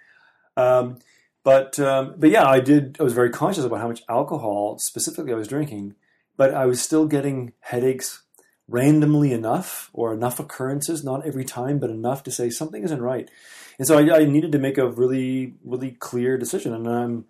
Um, 0.55 0.99
but 1.43 1.79
um, 1.79 2.15
but 2.17 2.29
yeah, 2.29 2.47
I 2.47 2.59
did. 2.59 2.97
I 2.99 3.03
was 3.03 3.13
very 3.13 3.31
conscious 3.31 3.63
about 3.63 3.79
how 3.79 3.87
much 3.87 4.03
alcohol 4.07 4.77
specifically 4.77 5.33
I 5.33 5.37
was 5.37 5.47
drinking, 5.47 5.95
but 6.35 6.53
I 6.53 6.65
was 6.65 6.79
still 6.81 7.07
getting 7.07 7.53
headaches 7.61 8.21
randomly 8.67 9.31
enough 9.31 9.89
or 9.93 10.13
enough 10.13 10.39
occurrences, 10.39 11.03
not 11.03 11.25
every 11.25 11.45
time, 11.45 11.79
but 11.79 11.89
enough 11.89 12.21
to 12.23 12.31
say 12.31 12.49
something 12.49 12.83
isn't 12.83 13.01
right. 13.01 13.31
And 13.79 13.87
so 13.87 13.97
I, 13.97 14.19
I 14.19 14.25
needed 14.25 14.51
to 14.51 14.59
make 14.59 14.77
a 14.77 14.89
really 14.89 15.55
really 15.65 15.91
clear 15.91 16.37
decision, 16.37 16.73
and 16.73 16.87
I'm. 16.87 17.25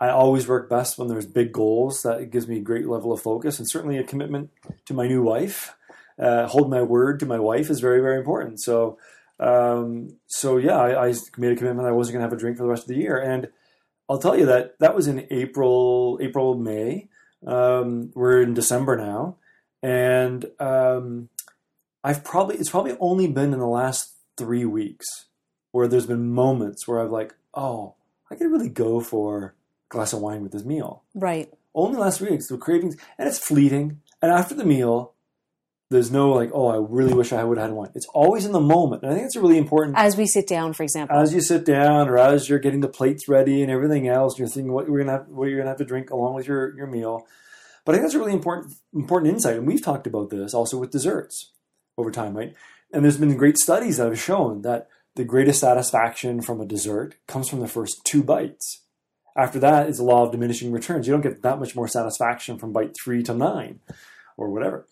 I 0.00 0.10
always 0.10 0.46
work 0.46 0.70
best 0.70 0.96
when 0.96 1.08
there's 1.08 1.26
big 1.26 1.52
goals. 1.52 2.02
That 2.02 2.30
gives 2.30 2.46
me 2.46 2.58
a 2.58 2.62
great 2.62 2.86
level 2.86 3.12
of 3.12 3.20
focus, 3.20 3.58
and 3.58 3.68
certainly 3.68 3.98
a 3.98 4.04
commitment 4.04 4.50
to 4.86 4.94
my 4.94 5.08
new 5.08 5.22
wife. 5.22 5.74
Uh, 6.18 6.46
hold 6.46 6.70
my 6.70 6.82
word 6.82 7.20
to 7.20 7.26
my 7.26 7.38
wife 7.38 7.70
is 7.70 7.80
very, 7.80 8.00
very 8.00 8.18
important. 8.18 8.60
So, 8.60 8.98
um, 9.40 10.16
so 10.26 10.56
yeah, 10.56 10.76
I, 10.76 11.08
I 11.08 11.14
made 11.36 11.52
a 11.52 11.56
commitment 11.56 11.88
I 11.88 11.92
wasn't 11.92 12.14
going 12.14 12.20
to 12.22 12.28
have 12.28 12.32
a 12.32 12.40
drink 12.40 12.56
for 12.56 12.64
the 12.64 12.68
rest 12.68 12.84
of 12.84 12.88
the 12.88 12.96
year, 12.96 13.18
and 13.18 13.48
I'll 14.08 14.18
tell 14.18 14.38
you 14.38 14.46
that 14.46 14.78
that 14.78 14.94
was 14.94 15.06
in 15.06 15.26
April, 15.30 16.18
April, 16.20 16.54
May. 16.54 17.08
Um, 17.46 18.10
we're 18.14 18.42
in 18.42 18.54
December 18.54 18.96
now, 18.96 19.36
and 19.82 20.46
um, 20.58 21.28
I've 22.02 22.24
probably 22.24 22.56
it's 22.56 22.70
probably 22.70 22.96
only 23.00 23.28
been 23.28 23.52
in 23.52 23.58
the 23.58 23.66
last 23.66 24.14
three 24.36 24.64
weeks 24.64 25.26
where 25.72 25.86
there's 25.86 26.06
been 26.06 26.32
moments 26.32 26.88
where 26.88 27.00
I've 27.00 27.10
like, 27.10 27.34
oh, 27.54 27.94
I 28.30 28.34
could 28.34 28.50
really 28.50 28.68
go 28.68 29.00
for 29.00 29.54
glass 29.88 30.12
of 30.12 30.20
wine 30.20 30.42
with 30.42 30.52
this 30.52 30.64
meal. 30.64 31.02
Right. 31.14 31.52
only 31.74 31.98
last 31.98 32.18
three 32.18 32.30
weeks 32.30 32.48
the 32.48 32.58
cravings 32.58 32.96
and 33.18 33.28
it's 33.28 33.38
fleeting. 33.38 34.00
And 34.22 34.32
after 34.32 34.54
the 34.54 34.64
meal 34.64 35.14
there's 35.90 36.10
no 36.10 36.30
like 36.32 36.50
oh 36.52 36.66
i 36.66 36.76
really 36.76 37.14
wish 37.14 37.32
i 37.32 37.42
would 37.42 37.56
have 37.56 37.68
had 37.68 37.74
wine. 37.76 37.90
It's 37.94 38.06
always 38.12 38.44
in 38.44 38.52
the 38.52 38.60
moment 38.60 39.02
and 39.02 39.10
i 39.10 39.14
think 39.14 39.26
it's 39.26 39.36
a 39.36 39.40
really 39.40 39.56
important 39.58 39.96
As 39.96 40.16
we 40.16 40.26
sit 40.26 40.46
down, 40.46 40.72
for 40.74 40.82
example. 40.82 41.16
as 41.16 41.32
you 41.32 41.40
sit 41.40 41.64
down 41.64 42.08
or 42.08 42.18
as 42.18 42.48
you're 42.48 42.58
getting 42.58 42.80
the 42.80 42.88
plates 42.88 43.26
ready 43.28 43.62
and 43.62 43.70
everything 43.70 44.06
else 44.08 44.38
you're 44.38 44.48
thinking 44.48 44.72
what 44.72 44.86
you're 44.86 44.98
gonna 44.98 45.12
have 45.12 45.28
what 45.28 45.48
you're 45.48 45.58
gonna 45.58 45.70
have 45.70 45.78
to 45.78 45.84
drink 45.84 46.10
along 46.10 46.34
with 46.34 46.46
your 46.46 46.76
your 46.76 46.86
meal. 46.86 47.26
But 47.84 47.94
i 47.94 47.98
think 47.98 48.04
that's 48.04 48.14
a 48.14 48.18
really 48.18 48.34
important 48.34 48.74
important 48.92 49.32
insight 49.32 49.56
and 49.56 49.66
we've 49.66 49.82
talked 49.82 50.06
about 50.06 50.28
this 50.30 50.52
also 50.52 50.76
with 50.78 50.90
desserts 50.90 51.52
over 51.96 52.10
time 52.10 52.36
right? 52.36 52.54
And 52.92 53.02
there's 53.04 53.18
been 53.18 53.36
great 53.36 53.58
studies 53.58 53.96
that 53.98 54.06
have 54.08 54.20
shown 54.20 54.62
that 54.62 54.88
the 55.14 55.24
greatest 55.24 55.60
satisfaction 55.60 56.40
from 56.42 56.60
a 56.60 56.66
dessert 56.66 57.16
comes 57.26 57.48
from 57.48 57.60
the 57.60 57.68
first 57.68 58.02
two 58.04 58.22
bites 58.22 58.82
after 59.38 59.60
that 59.60 59.88
is 59.88 59.98
the 59.98 60.04
law 60.04 60.24
of 60.24 60.32
diminishing 60.32 60.72
returns. 60.72 61.06
You 61.06 61.12
don't 61.12 61.22
get 61.22 61.42
that 61.42 61.60
much 61.60 61.76
more 61.76 61.86
satisfaction 61.86 62.58
from 62.58 62.72
bite 62.72 62.94
three 62.94 63.22
to 63.22 63.34
nine 63.34 63.78
or 64.36 64.50
whatever. 64.50 64.86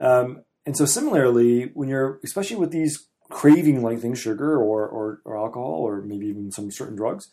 Um, 0.00 0.42
and 0.66 0.76
so 0.76 0.84
similarly, 0.84 1.70
when 1.74 1.88
you're, 1.88 2.18
especially 2.24 2.56
with 2.56 2.72
these 2.72 3.06
craving 3.30 3.82
like 3.82 4.00
things, 4.00 4.18
sugar 4.18 4.56
or, 4.56 4.86
or, 4.86 5.20
or 5.24 5.38
alcohol 5.38 5.86
or 5.86 6.02
maybe 6.02 6.26
even 6.26 6.50
some 6.50 6.70
certain 6.70 6.96
drugs, 6.96 7.28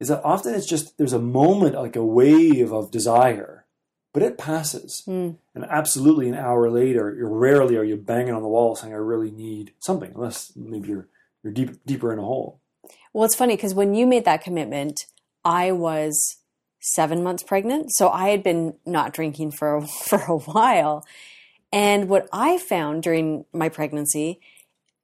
is 0.00 0.08
that 0.08 0.24
often 0.24 0.54
it's 0.54 0.66
just, 0.66 0.98
there's 0.98 1.12
a 1.12 1.18
moment, 1.20 1.76
like 1.76 1.96
a 1.96 2.04
wave 2.04 2.72
of 2.72 2.90
desire, 2.90 3.64
but 4.12 4.22
it 4.22 4.36
passes. 4.36 5.04
Mm. 5.06 5.36
And 5.54 5.64
absolutely 5.70 6.28
an 6.28 6.34
hour 6.34 6.68
later, 6.68 7.14
you're 7.16 7.30
rarely 7.30 7.76
are 7.76 7.84
you 7.84 7.96
banging 7.96 8.34
on 8.34 8.42
the 8.42 8.48
wall 8.48 8.74
saying, 8.74 8.92
I 8.92 8.96
really 8.96 9.30
need 9.30 9.72
something, 9.78 10.12
unless 10.14 10.52
maybe 10.56 10.88
you're, 10.88 11.08
you're 11.44 11.52
deep, 11.52 11.84
deeper 11.86 12.12
in 12.12 12.18
a 12.18 12.22
hole. 12.22 12.60
Well, 13.12 13.24
it's 13.24 13.36
funny 13.36 13.54
because 13.54 13.74
when 13.74 13.94
you 13.94 14.06
made 14.06 14.24
that 14.24 14.42
commitment, 14.42 15.06
I 15.44 15.72
was 15.72 16.36
seven 16.80 17.22
months 17.22 17.42
pregnant, 17.42 17.92
so 17.92 18.08
I 18.10 18.30
had 18.30 18.42
been 18.42 18.74
not 18.86 19.12
drinking 19.12 19.52
for 19.52 19.80
for 20.08 20.18
a 20.28 20.36
while, 20.38 21.04
And 21.72 22.08
what 22.08 22.28
I 22.32 22.58
found 22.58 23.02
during 23.02 23.46
my 23.52 23.68
pregnancy 23.68 24.40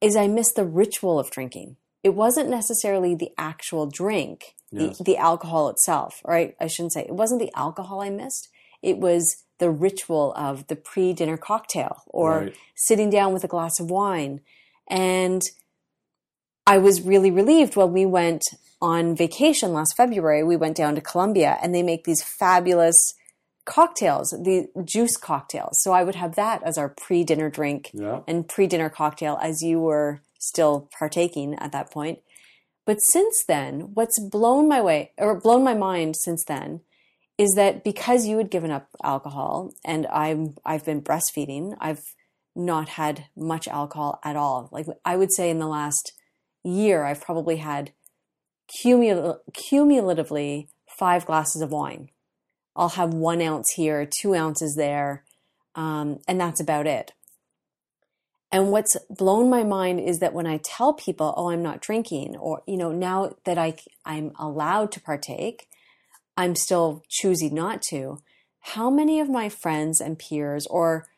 is 0.00 0.16
I 0.16 0.26
missed 0.28 0.54
the 0.57 0.64
ritual 0.66 1.18
of 1.18 1.30
drinking. 1.30 1.76
It 2.04 2.14
wasn't 2.14 2.50
necessarily 2.50 3.14
the 3.14 3.30
actual 3.38 3.87
drink, 3.87 4.54
Yes. 4.71 4.99
the, 4.99 5.04
the 5.04 5.16
alcohol 5.16 5.71
itself, 5.71 6.21
right? 6.26 6.54
I 6.61 6.66
shouldn't 6.66 6.92
say 6.92 7.02
it 7.02 7.14
wasn't 7.14 7.40
the 7.40 7.52
alcohol 7.57 8.00
I 8.02 8.11
missed. 8.11 8.49
It 8.83 8.99
was 8.99 9.45
the 9.59 9.71
ritual 9.71 10.33
of 10.37 10.66
the 10.68 10.76
pre 10.76 11.12
dinner 11.14 11.37
cocktail 11.38 12.02
or 12.09 12.42
Right. 12.42 12.57
sitting 12.76 13.11
down 13.11 13.33
with 13.33 13.45
a 13.45 13.49
glass 13.49 13.80
of 13.80 13.90
wine. 13.90 14.40
And 14.88 15.42
I 16.66 16.78
was 16.78 17.00
really 17.02 17.30
relieved 17.30 17.76
when 17.76 17.92
we 17.92 18.04
went 18.07 18.45
on 18.80 19.16
vacation 19.16 19.73
last 19.73 19.94
February. 19.97 20.42
We 20.44 20.56
went 20.56 20.76
down 20.76 20.94
to 20.94 21.00
Colombia 21.00 21.58
and 21.62 21.75
they 21.75 21.82
make 21.82 22.04
these 22.04 22.23
fabulous 22.23 23.14
cocktails, 23.64 24.30
the 24.30 24.68
juice 24.85 25.16
cocktails. 25.16 25.78
So 25.82 25.92
I 25.92 26.02
would 26.04 26.14
have 26.14 26.37
that 26.37 26.62
as 26.62 26.78
our 26.78 26.88
pre 26.88 27.25
dinner 27.25 27.50
drink 27.50 27.90
Yeah. 27.92 28.20
and 28.26 28.49
pre 28.49 28.66
dinner 28.66 28.88
cocktail 28.88 29.38
as 29.42 29.62
you 29.62 29.80
were 29.80 30.23
still 30.38 30.88
partaking 30.99 31.54
at 31.56 31.73
that 31.73 31.90
point. 31.90 32.20
But 32.87 32.99
since 33.02 33.44
then, 33.47 33.90
what's 33.94 34.18
blown 34.18 34.68
my 34.68 34.80
way 34.80 35.12
or 35.18 35.38
blown 35.38 35.62
my 35.62 35.75
mind 35.75 36.16
since 36.16 36.44
then 36.47 36.80
is 37.37 37.52
that 37.56 37.85
because 37.85 38.26
you 38.26 38.38
had 38.38 38.50
given 38.50 38.70
up 38.70 38.88
alcohol 39.04 39.73
and 39.85 40.06
I'm 40.06 40.54
I've 40.64 40.85
been 40.87 41.02
breastfeeding, 41.02 41.76
I've 41.80 42.02
not 42.56 42.88
had 42.90 43.26
much 43.37 43.68
alcohol 43.68 44.18
at 44.25 44.37
all. 44.37 44.68
Like 44.73 44.87
I 45.04 45.16
would 45.16 45.32
say 45.32 45.50
in 45.50 45.58
the 45.58 45.66
last 45.68 46.12
year, 46.64 47.04
I've 47.04 47.20
probably 47.20 47.56
had 47.56 47.92
cumul- 48.68 49.38
cumulatively 49.52 50.68
five 50.98 51.26
glasses 51.26 51.62
of 51.62 51.70
wine. 51.70 52.10
I'll 52.76 52.90
have 52.90 53.12
one 53.12 53.42
ounce 53.42 53.72
here, 53.75 54.06
two 54.20 54.34
ounces 54.34 54.75
there, 54.76 55.25
um, 55.75 56.20
and 56.28 56.40
that's 56.40 56.60
about 56.60 56.87
it. 56.87 57.12
And 58.50 58.70
what's 58.70 58.96
blown 59.10 59.50
my 59.50 59.62
mind 59.62 60.00
is 60.00 60.20
that 60.20 60.32
when 60.32 60.46
I 60.46 60.58
tell 60.62 60.94
people, 60.94 61.34
"Oh, 61.37 61.50
I'm 61.50 61.62
not 61.62 61.80
drinking," 61.80 62.37
or 62.37 62.62
you 62.66 62.76
know, 62.76 62.92
now 62.92 63.34
that 63.44 63.58
I 63.58 63.75
I'm 64.04 64.32
allowed 64.38 64.90
to 64.92 65.00
partake, 65.00 65.68
I'm 66.37 66.54
still 66.54 67.02
choosing 67.08 67.54
not 67.54 67.82
to. 67.90 68.18
How 68.60 68.90
many 68.90 69.20
of 69.20 69.28
my 69.28 69.48
friends 69.48 70.00
and 70.00 70.18
peers, 70.18 70.66
or 70.68 71.08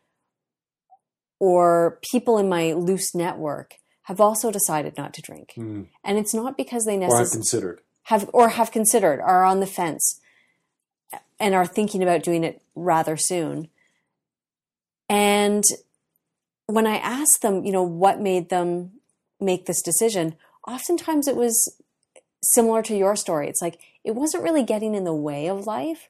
or 1.39 1.99
people 2.11 2.37
in 2.39 2.49
my 2.49 2.73
loose 2.73 3.15
network, 3.15 3.77
have 4.11 4.21
also 4.21 4.51
decided 4.51 4.97
not 4.97 5.15
to 5.15 5.23
drink? 5.23 5.53
Mm. 5.57 5.87
And 6.03 6.19
it's 6.19 6.35
not 6.35 6.57
because 6.57 6.85
they 6.85 6.97
Or 6.97 7.03
have 7.03 7.11
necessarily 7.11 7.31
considered. 7.31 7.81
have 8.05 8.29
or 8.33 8.49
have 8.49 8.73
considered 8.73 9.21
are 9.21 9.45
on 9.45 9.61
the 9.61 9.69
fence 9.69 10.21
and 11.39 11.55
are 11.55 11.65
thinking 11.65 12.03
about 12.03 12.25
doing 12.25 12.43
it 12.43 12.61
rather 12.75 13.17
soon. 13.17 13.69
And 15.09 15.63
when 16.67 16.89
I 16.89 16.97
asked 16.97 17.43
them, 17.43 17.65
you 17.65 17.71
know, 17.71 17.85
what 17.85 18.21
made 18.21 18.49
them 18.49 18.91
make 19.39 19.67
this 19.67 19.81
decision, 19.81 20.35
oftentimes 20.67 21.29
it 21.29 21.37
was 21.37 21.73
similar 22.43 22.83
to 22.83 22.97
your 22.97 23.15
story. 23.15 23.49
It's 23.49 23.63
like 23.63 23.79
it 24.03 24.17
wasn't 24.17 24.43
really 24.43 24.65
getting 24.65 24.97
in 24.97 25.05
the 25.05 25.15
way 25.15 25.47
of 25.47 25.69
life, 25.69 26.09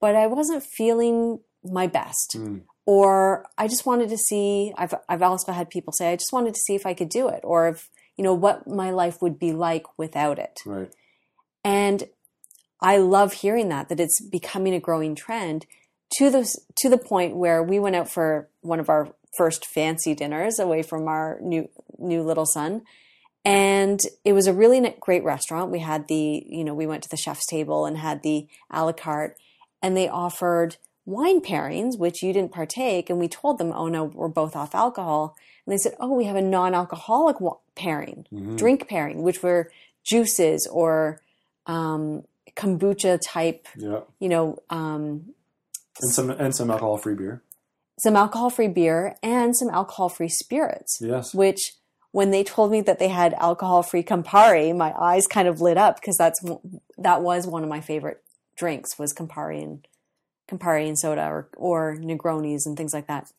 but 0.00 0.14
I 0.14 0.26
wasn't 0.26 0.62
feeling 0.62 1.40
my 1.64 1.86
best. 1.86 2.36
Mm. 2.36 2.64
Or 2.90 3.44
I 3.58 3.68
just 3.68 3.84
wanted 3.84 4.08
to 4.08 4.16
see 4.16 4.72
I've 4.78 4.94
I've 5.10 5.20
also 5.20 5.52
had 5.52 5.68
people 5.68 5.92
say 5.92 6.10
I 6.10 6.16
just 6.16 6.32
wanted 6.32 6.54
to 6.54 6.60
see 6.60 6.74
if 6.74 6.86
I 6.86 6.94
could 6.94 7.10
do 7.10 7.28
it 7.28 7.40
or 7.44 7.68
if 7.68 7.90
you 8.16 8.24
know 8.24 8.32
what 8.32 8.66
my 8.66 8.90
life 8.90 9.20
would 9.20 9.38
be 9.38 9.52
like 9.52 9.84
without 9.98 10.38
it. 10.38 10.58
Right. 10.64 10.90
And 11.62 12.08
I 12.80 12.96
love 12.96 13.34
hearing 13.34 13.68
that, 13.68 13.90
that 13.90 14.00
it's 14.00 14.22
becoming 14.22 14.72
a 14.72 14.80
growing 14.80 15.14
trend 15.14 15.66
to 16.16 16.30
the, 16.30 16.58
to 16.78 16.88
the 16.88 16.96
point 16.96 17.36
where 17.36 17.62
we 17.62 17.78
went 17.78 17.94
out 17.94 18.10
for 18.10 18.48
one 18.62 18.80
of 18.80 18.88
our 18.88 19.12
first 19.36 19.66
fancy 19.66 20.14
dinners 20.14 20.58
away 20.58 20.82
from 20.82 21.08
our 21.08 21.38
new, 21.42 21.68
new 21.98 22.22
little 22.22 22.46
son. 22.46 22.84
And 23.44 24.00
it 24.24 24.32
was 24.32 24.46
a 24.46 24.54
really 24.54 24.96
great 24.98 25.24
restaurant. 25.24 25.70
We 25.70 25.80
had 25.80 26.08
the, 26.08 26.42
you 26.48 26.64
know, 26.64 26.72
we 26.72 26.86
went 26.86 27.02
to 27.02 27.10
the 27.10 27.18
chef's 27.18 27.44
table 27.44 27.84
and 27.84 27.98
had 27.98 28.22
the 28.22 28.46
a 28.70 28.82
la 28.82 28.92
carte 28.92 29.36
and 29.82 29.94
they 29.94 30.08
offered 30.08 30.78
wine 31.08 31.40
pairings, 31.40 31.98
which 31.98 32.22
you 32.22 32.32
didn't 32.32 32.52
partake. 32.52 33.08
And 33.08 33.18
we 33.18 33.28
told 33.28 33.56
them, 33.58 33.72
oh 33.72 33.88
no, 33.88 34.04
we're 34.04 34.28
both 34.28 34.54
off 34.54 34.74
alcohol. 34.74 35.36
And 35.64 35.72
they 35.72 35.78
said, 35.78 35.94
oh, 36.00 36.12
we 36.12 36.24
have 36.24 36.36
a 36.36 36.42
non-alcoholic 36.42 37.40
wa- 37.40 37.56
pairing, 37.74 38.26
Mhm. 38.32 38.56
drink 38.58 38.88
pairing, 38.88 39.22
which 39.22 39.42
were 39.42 39.70
juices 40.04 40.66
or 40.70 41.20
um, 41.66 42.24
kombucha 42.56 43.18
type, 43.22 43.66
Yeah. 43.76 44.00
you 44.18 44.28
know, 44.28 44.58
um, 44.70 45.34
And 46.00 46.12
some 46.12 46.30
and 46.30 46.54
some 46.54 46.70
alcohol 46.70 46.96
free 46.96 47.14
beer. 47.14 47.42
some 47.98 48.16
alcohol 48.16 48.48
free 48.50 48.68
beer 48.68 49.16
and 49.22 49.54
some 49.56 49.68
alcohol 49.70 50.08
free 50.08 50.28
spirits, 50.28 50.98
Yes. 51.00 51.34
which 51.34 51.74
when 52.12 52.30
they 52.30 52.42
told 52.44 52.70
me 52.70 52.80
that 52.82 52.98
they 52.98 53.08
had 53.08 53.34
alcohol 53.34 53.82
free 53.82 54.02
Campari, 54.02 54.74
my 54.74 54.94
eyes 54.98 55.26
kind 55.26 55.46
of 55.48 55.60
lit 55.60 55.76
up 55.76 55.96
because 56.00 56.16
that's 56.16 56.40
that 56.96 57.22
was 57.22 57.46
one 57.46 57.62
of 57.62 57.68
my 57.68 57.80
favorite 57.80 58.22
drinks 58.56 58.98
was 58.98 59.12
Campari 59.12 59.62
and 59.62 59.86
Campari 60.48 60.86
and 60.88 60.98
soda 60.98 61.26
or 61.26 61.48
or 61.56 61.96
Negronis 61.96 62.66
and 62.66 62.76
things 62.76 62.94
like 62.94 63.06
that. 63.06 63.30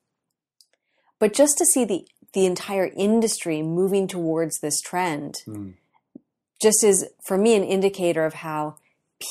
But 1.19 1.33
just 1.33 1.57
to 1.57 1.65
see 1.65 1.85
the 1.85 2.07
the 2.33 2.45
entire 2.45 2.91
industry 2.95 3.61
moving 3.63 4.07
towards 4.07 4.59
this 4.59 4.79
trend 4.81 5.35
Mm. 5.47 5.73
just 6.61 6.83
is 6.83 7.07
for 7.25 7.37
me 7.37 7.55
an 7.55 7.63
indicator 7.63 8.23
of 8.25 8.35
how 8.35 8.75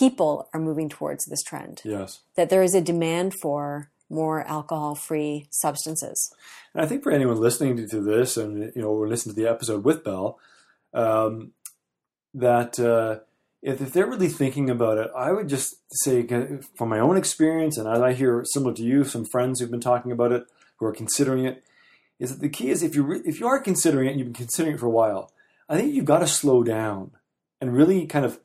people 0.00 0.48
are 0.52 0.60
moving 0.60 0.88
towards 0.88 1.24
this 1.26 1.42
trend 1.42 1.80
Yes. 1.84 2.20
that 2.34 2.50
there 2.50 2.62
is 2.62 2.74
a 2.74 2.80
demand 2.80 3.34
for 3.40 3.90
more 4.10 4.42
alcohol 4.48 4.94
free 4.94 5.46
substances 5.50 6.32
And 6.74 6.82
I 6.84 6.86
think 6.88 7.02
for 7.02 7.12
anyone 7.12 7.40
listening 7.40 7.88
to, 7.88 8.00
this, 8.02 8.36
and 8.36 8.72
you 8.74 8.82
know, 8.82 8.92
we're 8.92 9.08
listening 9.08 9.34
to 9.36 9.40
the 9.40 9.48
episode 9.48 9.84
with 9.84 10.02
Belle, 10.04 10.38
um, 10.92 11.52
that 12.34 12.78
uh, 12.78 13.20
if, 13.62 13.80
if 13.80 13.92
they're 13.92 14.06
really 14.06 14.28
thinking 14.28 14.70
about 14.70 14.98
it, 14.98 15.10
I 15.16 15.32
would 15.32 15.48
just 15.48 15.76
say, 16.04 16.26
from 16.76 16.88
my 16.88 16.98
own 16.98 17.16
experience, 17.16 17.76
and 17.76 17.88
as 17.88 18.00
I 18.00 18.12
hear 18.12 18.44
similar 18.44 18.74
to 18.74 18.82
you, 18.82 19.04
some 19.04 19.24
friends 19.24 19.60
who've 19.60 19.70
been 19.70 19.80
talking 19.80 20.12
about 20.12 20.32
it, 20.32 20.44
who 20.76 20.86
are 20.86 20.92
considering 20.92 21.44
it, 21.44 21.64
is 22.18 22.30
that 22.30 22.40
the 22.40 22.48
key 22.48 22.70
is 22.70 22.82
if 22.82 22.94
you 22.94 23.02
re- 23.02 23.22
if 23.24 23.40
you 23.40 23.46
are 23.46 23.60
considering 23.60 24.06
it, 24.06 24.10
and 24.12 24.18
you've 24.20 24.28
been 24.28 24.34
considering 24.46 24.74
it 24.76 24.80
for 24.80 24.86
a 24.86 24.90
while, 24.90 25.32
I 25.68 25.76
think 25.76 25.92
you've 25.94 26.04
got 26.04 26.18
to 26.20 26.26
slow 26.26 26.62
down 26.62 27.12
and 27.60 27.74
really 27.74 28.06
kind 28.06 28.24
of 28.24 28.38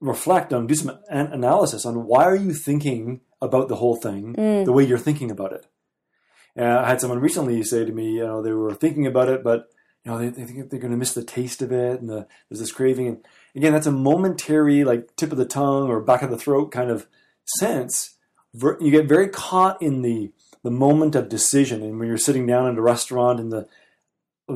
reflect 0.00 0.52
on, 0.52 0.66
do 0.66 0.74
some 0.74 0.98
an- 1.10 1.32
analysis 1.32 1.84
on 1.86 2.04
why 2.06 2.24
are 2.24 2.36
you 2.36 2.52
thinking 2.52 3.20
about 3.42 3.68
the 3.68 3.76
whole 3.76 3.96
thing 3.96 4.34
Mm. 4.34 4.64
the 4.64 4.72
way 4.72 4.84
you're 4.84 4.98
thinking 4.98 5.30
about 5.30 5.52
it. 5.52 5.66
Uh, 6.58 6.64
I 6.84 6.88
had 6.88 7.00
someone 7.00 7.20
recently 7.20 7.62
say 7.62 7.84
to 7.84 7.92
me, 7.92 8.12
you 8.16 8.24
know, 8.26 8.42
they 8.42 8.52
were 8.52 8.74
thinking 8.74 9.06
about 9.06 9.28
it, 9.28 9.42
but 9.44 9.68
you 10.04 10.10
know, 10.10 10.18
they, 10.18 10.28
they 10.30 10.44
think 10.44 10.70
they're 10.70 10.80
going 10.80 10.90
to 10.92 10.96
miss 10.96 11.14
the 11.14 11.22
taste 11.24 11.62
of 11.62 11.72
it, 11.72 12.00
and 12.00 12.08
the, 12.08 12.26
there's 12.48 12.60
this 12.60 12.72
craving. 12.72 13.06
And 13.08 13.24
again, 13.54 13.72
that's 13.72 13.86
a 13.86 13.92
momentary, 13.92 14.84
like 14.84 15.14
tip 15.16 15.32
of 15.32 15.38
the 15.38 15.44
tongue 15.44 15.88
or 15.88 16.00
back 16.00 16.22
of 16.22 16.30
the 16.30 16.38
throat 16.38 16.70
kind 16.70 16.90
of 16.90 17.06
sense. 17.58 18.16
You 18.54 18.90
get 18.90 19.06
very 19.06 19.28
caught 19.28 19.80
in 19.80 20.02
the 20.02 20.32
the 20.62 20.70
moment 20.70 21.14
of 21.14 21.28
decision, 21.28 21.82
and 21.82 21.98
when 21.98 22.08
you're 22.08 22.18
sitting 22.18 22.46
down 22.46 22.68
in 22.68 22.76
a 22.76 22.82
restaurant 22.82 23.40
and 23.40 23.52
the 23.52 23.66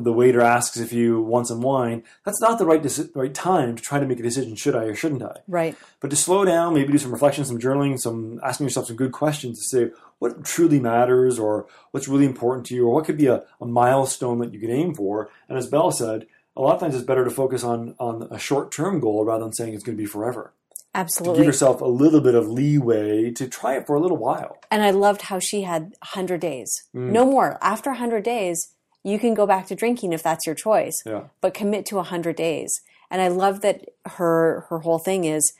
the 0.03 0.13
waiter 0.13 0.41
asks 0.41 0.77
if 0.77 0.93
you 0.93 1.21
want 1.21 1.47
some 1.47 1.61
wine, 1.61 2.03
that's 2.25 2.41
not 2.41 2.59
the 2.59 2.67
right 2.67 2.83
deci- 2.83 3.15
right 3.15 3.33
time 3.33 3.77
to 3.77 3.83
try 3.83 4.01
to 4.01 4.07
make 4.07 4.19
a 4.19 4.23
decision. 4.23 4.57
Should 4.57 4.75
I 4.75 4.85
or 4.85 4.95
shouldn't 4.95 5.23
I? 5.23 5.37
right 5.47 5.77
but 6.01 6.11
to 6.11 6.17
slow 6.17 6.45
down, 6.45 6.75
maybe 6.75 6.93
do 6.93 6.99
some 6.99 7.13
reflection, 7.13 7.45
some 7.45 7.59
journaling, 7.59 7.99
some 7.99 8.41
asking 8.43 8.67
yourself 8.67 8.87
some 8.87 8.97
good 8.97 9.13
questions 9.13 9.59
to 9.59 9.65
say 9.65 9.91
what 10.19 10.45
truly 10.45 10.81
matters 10.81 11.39
or 11.39 11.67
what's 11.93 12.09
really 12.09 12.27
important 12.27 12.67
to 12.67 12.75
you 12.75 12.87
or 12.87 12.95
what 12.95 13.05
could 13.05 13.17
be 13.17 13.27
a, 13.27 13.45
a 13.61 13.67
milestone 13.67 14.39
that 14.39 14.53
you 14.53 14.61
could 14.61 14.71
aim 14.71 14.95
for. 14.95 15.31
And 15.49 15.57
as 15.57 15.67
Belle 15.67 15.93
said, 15.93 16.27
a 16.57 16.61
lot 16.63 16.75
of 16.75 16.81
times 16.81 16.95
it's 16.95 17.05
better 17.05 17.25
to 17.25 17.31
focus 17.31 17.65
on 17.65 17.95
on 17.99 18.29
a 18.31 18.39
short 18.39 18.71
term 18.73 19.01
goal 19.01 19.25
rather 19.25 19.45
than 19.45 19.53
saying 19.53 19.75
it's 19.75 19.85
going 19.85 19.97
to 19.97 20.03
be 20.03 20.07
forever. 20.07 20.53
Absolutely. 20.97 21.35
To 21.35 21.41
give 21.41 21.47
yourself 21.47 21.81
a 21.81 21.87
little 21.87 22.21
bit 22.21 22.37
of 22.37 22.47
leeway 22.49 23.33
to 23.33 23.49
try 23.49 23.77
it 23.77 23.85
for 23.87 23.97
a 23.97 24.01
little 24.01 24.17
while. 24.17 24.59
and 24.71 24.83
i 24.83 24.91
loved 24.91 25.23
how 25.23 25.39
she 25.41 25.63
had 25.63 25.83
100 26.03 26.41
days 26.41 26.71
Mm. 26.95 27.11
no 27.11 27.25
more 27.25 27.59
after 27.61 27.91
100 27.91 28.23
days 28.23 28.69
you 29.03 29.19
can 29.19 29.35
go 29.35 29.45
back 29.47 29.67
to 29.67 29.75
drinking 29.75 30.13
if 30.13 30.23
that's 30.23 30.47
your 30.47 30.55
choice 30.55 31.03
Yeah. 31.05 31.25
but 31.41 31.53
commit 31.53 31.85
to 31.87 31.97
100 31.97 32.37
days 32.37 32.71
and 33.11 33.21
i 33.21 33.29
love 33.29 33.61
that 33.63 33.85
her 34.19 34.67
her 34.69 34.79
whole 34.81 34.99
thing 35.01 35.25
is 35.25 35.53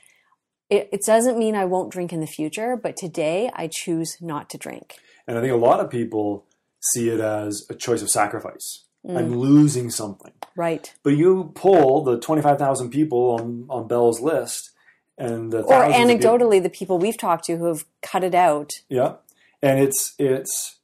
it, 0.69 0.87
it 0.93 1.01
doesn't 1.05 1.37
mean 1.37 1.53
i 1.55 1.65
won't 1.65 1.91
drink 1.91 2.13
in 2.13 2.21
the 2.21 2.27
future 2.39 2.77
but 2.77 2.95
today 2.95 3.51
i 3.53 3.67
choose 3.81 4.15
not 4.21 4.49
to 4.51 4.57
drink 4.57 4.95
And 5.27 5.37
I 5.37 5.41
think 5.41 5.53
a 5.53 5.57
lot 5.69 5.79
of 5.83 5.89
people 5.89 6.45
see 6.93 7.09
it 7.09 7.19
as 7.19 7.65
a 7.69 7.75
choice 7.75 8.01
of 8.05 8.09
sacrifice. 8.09 8.84
Mm. 9.05 9.17
I'm 9.17 9.37
losing 9.37 9.89
something. 9.89 10.31
right 10.55 10.93
But 11.03 11.11
you 11.11 11.51
pull 11.55 12.03
the 12.03 12.19
25,000 12.19 12.89
people 12.89 13.37
on, 13.39 13.65
on 13.69 13.87
Belle's 13.87 14.19
list 14.19 14.71
and 15.17 15.51
the 15.51 15.61
or 15.61 15.83
anecdotally 15.83 16.61
the 16.61 16.69
people 16.69 16.97
we've 16.97 17.17
talked 17.17 17.45
to 17.45 17.57
who 17.57 17.65
have 17.65 17.85
cut 18.01 18.23
it 18.23 18.35
out 18.35 18.71
Yeah, 18.89 19.15
and 19.61 19.79
it's 19.79 20.13
it's 20.19 20.75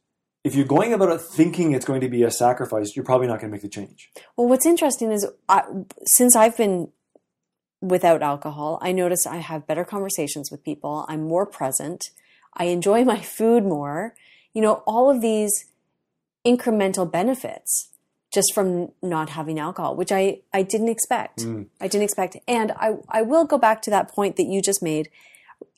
if 0.43 0.55
you're 0.55 0.65
going 0.65 0.93
about 0.93 1.09
it 1.09 1.21
thinking 1.21 1.73
it's 1.73 1.85
going 1.85 2.01
to 2.01 2.09
be 2.09 2.23
a 2.23 2.31
sacrifice, 2.31 2.95
you're 2.95 3.05
probably 3.05 3.27
not 3.27 3.39
going 3.39 3.51
to 3.51 3.55
make 3.55 3.61
the 3.61 3.69
change. 3.69 4.11
Well, 4.35 4.47
what's 4.47 4.65
interesting 4.65 5.11
is 5.11 5.27
I, 5.47 5.63
since 6.05 6.35
I've 6.35 6.57
been 6.57 6.89
without 7.79 8.23
alcohol, 8.23 8.79
I 8.81 8.91
notice 8.91 9.27
I 9.27 9.37
have 9.37 9.67
better 9.67 9.83
conversations 9.83 10.49
with 10.49 10.63
people. 10.63 11.05
I'm 11.07 11.23
more 11.23 11.45
present. 11.45 12.09
I 12.55 12.65
enjoy 12.65 13.03
my 13.03 13.19
food 13.19 13.63
more. 13.63 14.15
You 14.53 14.61
know, 14.61 14.83
all 14.87 15.11
of 15.11 15.21
these 15.21 15.65
incremental 16.45 17.09
benefits 17.09 17.90
just 18.31 18.53
from 18.53 18.91
not 19.01 19.29
having 19.29 19.59
alcohol, 19.59 19.95
which 19.95 20.11
I, 20.11 20.39
I 20.53 20.63
didn't 20.63 20.89
expect. 20.89 21.39
Mm. 21.39 21.67
I 21.81 21.87
didn't 21.87 22.05
expect. 22.05 22.37
And 22.47 22.71
I, 22.71 22.93
I 23.09 23.21
will 23.21 23.45
go 23.45 23.57
back 23.57 23.81
to 23.83 23.89
that 23.89 24.09
point 24.09 24.37
that 24.37 24.45
you 24.45 24.61
just 24.61 24.81
made. 24.81 25.09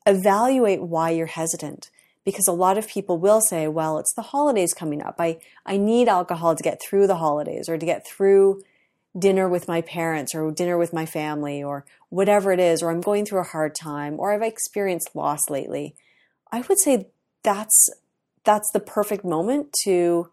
Evaluate 0.05 0.83
why 0.83 1.09
you're 1.09 1.25
hesitant. 1.25 1.89
Because 2.25 2.47
a 2.47 2.53
lot 2.53 2.77
of 2.77 2.87
people 2.87 3.17
will 3.17 3.41
say, 3.41 3.67
well, 3.67 3.97
it's 3.97 4.13
the 4.13 4.21
holidays 4.21 4.73
coming 4.73 5.01
up. 5.01 5.15
I, 5.19 5.39
I 5.65 5.77
need 5.77 6.07
alcohol 6.07 6.55
to 6.55 6.63
get 6.63 6.79
through 6.81 7.07
the 7.07 7.17
holidays 7.17 7.67
or 7.67 7.77
to 7.77 7.85
get 7.85 8.07
through 8.07 8.61
dinner 9.17 9.49
with 9.49 9.67
my 9.67 9.81
parents 9.81 10.33
or 10.33 10.49
dinner 10.51 10.77
with 10.77 10.93
my 10.93 11.05
family 11.05 11.61
or 11.61 11.85
whatever 12.09 12.51
it 12.51 12.59
is, 12.59 12.81
or 12.81 12.91
I'm 12.91 13.01
going 13.01 13.25
through 13.25 13.41
a 13.41 13.43
hard 13.43 13.75
time 13.75 14.15
or 14.19 14.31
I've 14.31 14.41
experienced 14.41 15.15
loss 15.15 15.49
lately. 15.49 15.95
I 16.51 16.61
would 16.61 16.79
say 16.79 17.07
that's 17.43 17.89
that's 18.45 18.69
the 18.73 18.79
perfect 18.79 19.25
moment 19.25 19.73
to 19.83 20.29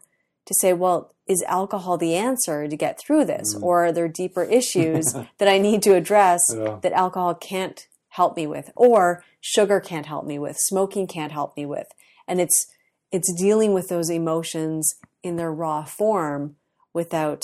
to 0.46 0.54
say, 0.60 0.72
well, 0.72 1.14
is 1.30 1.44
alcohol 1.44 1.96
the 1.96 2.14
answer 2.16 2.66
to 2.66 2.76
get 2.76 2.98
through 2.98 3.24
this? 3.24 3.54
Mm. 3.54 3.62
Or 3.62 3.86
are 3.86 3.92
there 3.92 4.08
deeper 4.08 4.42
issues 4.60 5.14
that 5.38 5.48
I 5.48 5.58
need 5.58 5.82
to 5.82 5.94
address 5.94 6.52
Yeah. 6.54 6.78
that 6.82 6.92
alcohol 6.92 7.34
can't 7.34 7.86
help 8.08 8.36
me 8.36 8.46
with? 8.46 8.70
Or 8.74 9.22
sugar 9.40 9.78
can't 9.80 10.06
help 10.06 10.26
me 10.26 10.38
with, 10.38 10.56
smoking 10.58 11.06
can't 11.06 11.32
help 11.32 11.56
me 11.56 11.64
with. 11.64 11.86
And 12.26 12.40
it's 12.40 12.66
it's 13.12 13.32
dealing 13.32 13.72
with 13.74 13.88
those 13.88 14.08
emotions 14.10 14.94
in 15.22 15.36
their 15.36 15.52
raw 15.52 15.84
form 15.84 16.56
without 16.92 17.42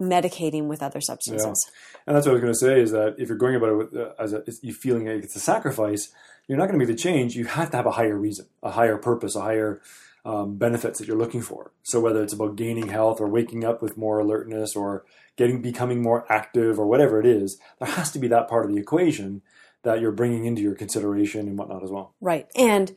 medicating 0.00 0.66
with 0.66 0.82
other 0.82 1.00
substances. 1.00 1.70
And 2.06 2.16
that's 2.16 2.26
what 2.26 2.32
I 2.32 2.34
was 2.34 2.42
going 2.42 2.52
to 2.52 2.58
say 2.58 2.80
is 2.80 2.92
that 2.92 3.16
if 3.18 3.28
you're 3.28 3.38
going 3.38 3.56
about 3.56 3.70
it 3.70 3.74
with, 3.74 3.96
uh, 3.96 4.12
as 4.18 4.32
a, 4.32 4.42
you 4.62 4.72
feeling 4.72 5.06
like 5.06 5.24
it's 5.24 5.36
a 5.36 5.40
sacrifice, 5.40 6.12
you're 6.46 6.58
not 6.58 6.66
going 6.66 6.78
to 6.78 6.84
make 6.86 6.96
the 6.96 7.00
change. 7.00 7.36
You 7.36 7.46
have 7.46 7.70
to 7.70 7.76
have 7.76 7.86
a 7.86 7.92
higher 7.92 8.16
reason, 8.16 8.46
a 8.62 8.70
higher 8.70 8.96
purpose, 8.96 9.36
a 9.36 9.40
higher 9.42 9.80
um, 10.28 10.56
benefits 10.56 10.98
that 10.98 11.08
you're 11.08 11.16
looking 11.16 11.40
for. 11.40 11.72
So 11.82 12.00
whether 12.00 12.22
it's 12.22 12.34
about 12.34 12.56
gaining 12.56 12.88
health 12.88 13.18
or 13.18 13.26
waking 13.26 13.64
up 13.64 13.80
with 13.80 13.96
more 13.96 14.18
alertness 14.18 14.76
or 14.76 15.06
getting 15.36 15.62
becoming 15.62 16.02
more 16.02 16.30
active 16.30 16.78
or 16.78 16.86
whatever 16.86 17.18
it 17.18 17.24
is, 17.24 17.58
there 17.80 17.88
has 17.88 18.12
to 18.12 18.18
be 18.18 18.28
that 18.28 18.46
part 18.46 18.66
of 18.66 18.70
the 18.70 18.78
equation 18.78 19.40
that 19.84 20.02
you're 20.02 20.12
bringing 20.12 20.44
into 20.44 20.60
your 20.60 20.74
consideration 20.74 21.48
and 21.48 21.56
whatnot 21.56 21.82
as 21.82 21.90
well. 21.90 22.12
Right. 22.20 22.46
And 22.54 22.94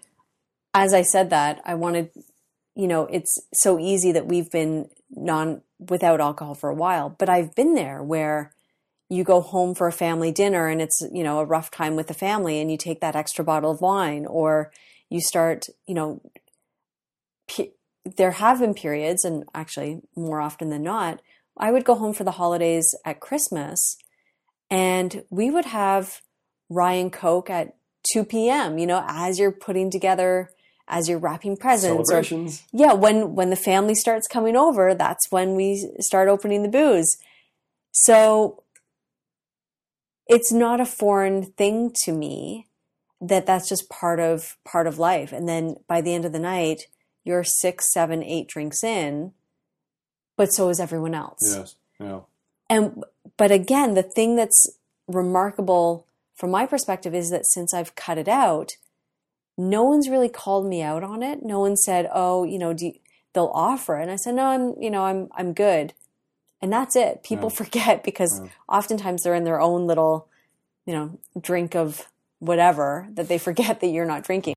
as 0.74 0.94
I 0.94 1.04
said 1.04 1.30
that, 1.30 1.62
I 1.64 1.76
wanted, 1.76 2.12
you 2.76 2.88
know, 2.88 3.06
it's 3.06 3.38
so 3.54 3.80
easy 3.80 4.12
that 4.12 4.28
we've 4.28 4.52
been 4.52 4.90
non 5.10 5.62
without 5.80 6.20
alcohol 6.20 6.54
for 6.54 6.70
a 6.70 6.76
while, 6.76 7.16
but 7.18 7.30
I've 7.30 7.56
been 7.56 7.76
there 7.76 8.04
where 8.04 8.54
you 9.10 9.24
go 9.24 9.40
home 9.40 9.74
for 9.74 9.88
a 9.88 9.94
family 9.94 10.34
dinner 10.34 10.68
and 10.68 10.82
it's, 10.82 11.02
you 11.14 11.24
know, 11.24 11.40
a 11.40 11.46
rough 11.46 11.72
time 11.72 11.96
with 11.96 12.08
the 12.08 12.14
family 12.14 12.60
and 12.60 12.70
you 12.70 12.78
take 12.78 13.00
that 13.00 13.16
extra 13.16 13.46
bottle 13.46 13.72
of 13.72 13.80
wine 13.80 14.26
or 14.26 14.72
you 15.10 15.22
start, 15.22 15.68
you 15.88 15.94
know, 15.94 16.22
there 18.06 18.32
have 18.32 18.60
been 18.60 18.74
periods 18.74 19.24
and 19.26 19.44
actually 19.54 20.02
more 20.16 20.42
often 20.42 20.70
than 20.70 20.84
not, 20.84 21.22
I 21.58 21.72
would 21.72 21.86
go 21.86 21.96
home 21.96 22.14
for 22.14 22.24
the 22.24 22.32
holidays 22.32 22.96
at 23.06 23.20
Christmas 23.20 23.98
and 24.70 25.24
we 25.30 25.52
would 25.52 25.66
have 25.66 26.22
rye 26.70 26.94
and 26.94 27.12
coke 27.12 27.50
at 27.50 27.76
2 28.14 28.24
p.m., 28.24 28.78
you 28.78 28.88
know, 28.88 29.04
as 29.08 29.38
you're 29.38 29.52
putting 29.52 29.92
together 29.92 30.50
as 30.92 31.08
you're 31.08 31.20
wrapping 31.20 31.56
presents 31.58 32.12
or 32.12 32.24
Celebrations. 32.24 32.64
yeah 32.74 32.94
when 32.94 33.34
when 33.34 33.50
the 33.50 33.56
family 33.56 33.96
starts 33.96 34.28
coming 34.28 34.56
over 34.56 34.94
that's 34.94 35.32
when 35.32 35.56
we 35.56 35.90
start 36.00 36.28
opening 36.28 36.64
the 36.64 36.70
booze 36.70 37.18
so 37.92 38.64
it's 40.28 40.52
not 40.52 40.82
a 40.82 40.86
foreign 40.86 41.46
thing 41.46 41.92
to 42.04 42.12
me 42.12 42.68
that 43.22 43.46
that's 43.46 43.70
just 43.70 43.90
part 43.90 44.20
of 44.20 44.58
part 44.66 44.86
of 44.86 45.00
life 45.00 45.32
and 45.32 45.48
then 45.48 45.78
by 45.88 46.02
the 46.02 46.14
end 46.14 46.26
of 46.26 46.34
the 46.34 46.40
night 46.40 46.88
you're 47.24 47.44
six 47.44 47.92
seven 47.92 48.24
eight 48.24 48.48
drinks 48.48 48.84
in 48.84 49.32
but 50.38 50.48
so 50.54 50.70
is 50.70 50.80
everyone 50.80 51.14
else 51.14 51.40
Yes. 51.56 51.76
Yeah. 52.00 52.22
and 52.70 53.04
but 53.38 53.52
again 53.52 53.94
the 53.94 54.04
thing 54.04 54.36
that's 54.36 54.68
remarkable 55.08 56.08
from 56.36 56.52
my 56.52 56.66
perspective 56.66 57.14
is 57.14 57.30
that 57.30 57.46
since 57.46 57.74
i've 57.74 57.96
cut 57.96 58.18
it 58.18 58.28
out 58.28 58.72
no 59.58 59.84
one's 59.84 60.10
really 60.10 60.30
called 60.30 60.66
me 60.66 60.82
out 60.82 61.04
on 61.04 61.22
it 61.22 61.44
no 61.44 61.60
one 61.60 61.76
said 61.76 62.10
oh 62.14 62.44
you 62.44 62.58
know 62.58 62.74
do 62.74 62.88
you, 62.88 62.94
they'll 63.34 63.52
offer 63.54 63.98
it 63.98 64.04
and 64.04 64.12
i 64.12 64.16
said 64.16 64.34
no 64.36 64.46
i'm 64.46 64.74
you 64.82 64.90
know 64.90 65.06
i'm 65.06 65.28
i'm 65.34 65.54
good 65.54 65.94
and 66.62 66.72
that's 66.72 66.96
it 66.96 67.24
people 67.24 67.50
Yeah. 67.50 67.56
forget 67.58 68.04
because 68.10 68.40
Yeah. 68.42 68.50
oftentimes 68.70 69.24
they're 69.24 69.36
in 69.36 69.44
their 69.44 69.62
own 69.62 69.86
little 69.86 70.28
you 70.86 70.94
know 70.94 71.20
drink 71.40 71.76
of 71.76 72.08
whatever 72.40 73.08
that 73.14 73.28
they 73.28 73.38
forget 73.38 73.82
that 73.82 73.88
you're 73.88 74.06
not 74.06 74.24
drinking 74.24 74.56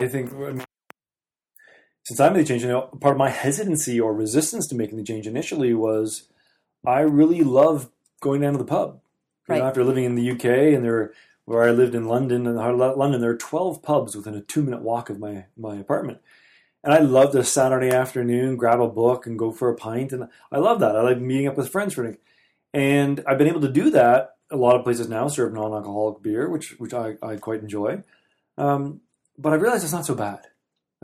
I 0.00 0.08
think 0.08 0.32
since 2.04 2.20
I 2.20 2.28
made 2.28 2.44
the 2.44 2.48
change, 2.48 2.62
you 2.62 2.68
know, 2.68 2.82
part 3.00 3.14
of 3.14 3.18
my 3.18 3.30
hesitancy 3.30 3.98
or 3.98 4.12
resistance 4.12 4.66
to 4.68 4.74
making 4.74 4.98
the 4.98 5.04
change 5.04 5.26
initially 5.26 5.74
was 5.74 6.28
I 6.86 7.00
really 7.00 7.42
love 7.42 7.90
going 8.20 8.42
down 8.42 8.52
to 8.52 8.58
the 8.58 8.64
pub. 8.64 9.00
You 9.48 9.56
know, 9.56 9.68
after 9.68 9.84
living 9.84 10.04
in 10.04 10.14
the 10.14 10.30
UK 10.30 10.74
and 10.74 10.84
there, 10.84 11.12
where 11.44 11.62
I 11.62 11.70
lived 11.70 11.94
in 11.94 12.08
London 12.08 12.46
and 12.46 12.56
London, 12.56 13.20
there 13.20 13.30
are 13.30 13.36
twelve 13.36 13.82
pubs 13.82 14.16
within 14.16 14.34
a 14.34 14.40
two-minute 14.40 14.80
walk 14.80 15.10
of 15.10 15.18
my 15.18 15.44
my 15.56 15.76
apartment, 15.76 16.20
and 16.82 16.94
I 16.94 16.98
loved 17.00 17.34
a 17.34 17.44
Saturday 17.44 17.90
afternoon, 17.90 18.56
grab 18.56 18.80
a 18.80 18.88
book 18.88 19.26
and 19.26 19.38
go 19.38 19.52
for 19.52 19.68
a 19.68 19.74
pint, 19.74 20.12
and 20.12 20.28
I 20.50 20.58
love 20.58 20.80
that. 20.80 20.96
I 20.96 21.02
like 21.02 21.18
meeting 21.18 21.46
up 21.46 21.58
with 21.58 21.70
friends 21.70 21.92
for 21.92 22.02
a 22.02 22.04
drink, 22.04 22.20
and 22.72 23.22
I've 23.26 23.36
been 23.36 23.48
able 23.48 23.60
to 23.62 23.72
do 23.72 23.90
that. 23.90 24.36
A 24.50 24.56
lot 24.56 24.76
of 24.76 24.84
places 24.84 25.08
now 25.08 25.28
serve 25.28 25.52
non-alcoholic 25.52 26.22
beer, 26.22 26.48
which 26.48 26.78
which 26.78 26.94
I, 26.94 27.16
I 27.22 27.36
quite 27.36 27.60
enjoy. 27.60 28.02
Um, 28.56 29.02
but 29.36 29.52
I 29.52 29.56
realized 29.56 29.84
it's 29.84 29.92
not 29.92 30.06
so 30.06 30.14
bad. 30.14 30.46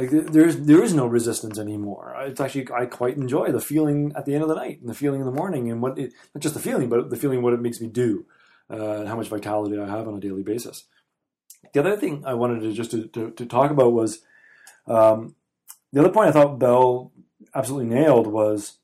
Like 0.00 0.10
there- 0.10 0.52
there 0.52 0.82
is 0.82 0.94
no 0.94 1.06
resistance 1.06 1.58
anymore. 1.58 2.14
It's 2.20 2.40
actually 2.40 2.68
I 2.72 2.86
quite 2.86 3.16
enjoy 3.16 3.52
the 3.52 3.60
feeling 3.60 4.12
at 4.16 4.24
the 4.24 4.34
end 4.34 4.42
of 4.42 4.48
the 4.48 4.54
night 4.54 4.80
and 4.80 4.88
the 4.88 4.94
feeling 4.94 5.20
in 5.20 5.26
the 5.26 5.32
morning 5.32 5.70
and 5.70 5.82
what 5.82 5.98
it, 5.98 6.14
not 6.34 6.40
just 6.42 6.54
the 6.54 6.60
feeling, 6.60 6.88
but 6.88 7.10
the 7.10 7.16
feeling 7.16 7.42
what 7.42 7.52
it 7.52 7.60
makes 7.60 7.80
me 7.80 7.88
do, 7.88 8.24
uh, 8.70 9.04
how 9.04 9.16
much 9.16 9.28
vitality 9.28 9.78
I 9.78 9.86
have 9.86 10.08
on 10.08 10.14
a 10.16 10.20
daily 10.20 10.42
basis. 10.42 10.84
The 11.72 11.80
other 11.80 11.96
thing 11.96 12.24
I 12.26 12.34
wanted 12.34 12.60
to 12.62 12.72
just 12.72 12.90
to, 12.92 13.06
to, 13.08 13.30
to 13.32 13.46
talk 13.46 13.70
about 13.70 13.92
was 13.92 14.22
um, 14.86 15.34
the 15.92 16.00
other 16.00 16.10
point 16.10 16.28
I 16.28 16.32
thought 16.32 16.58
Belle 16.58 17.12
absolutely 17.54 17.94
nailed 17.94 18.26
was 18.26 18.78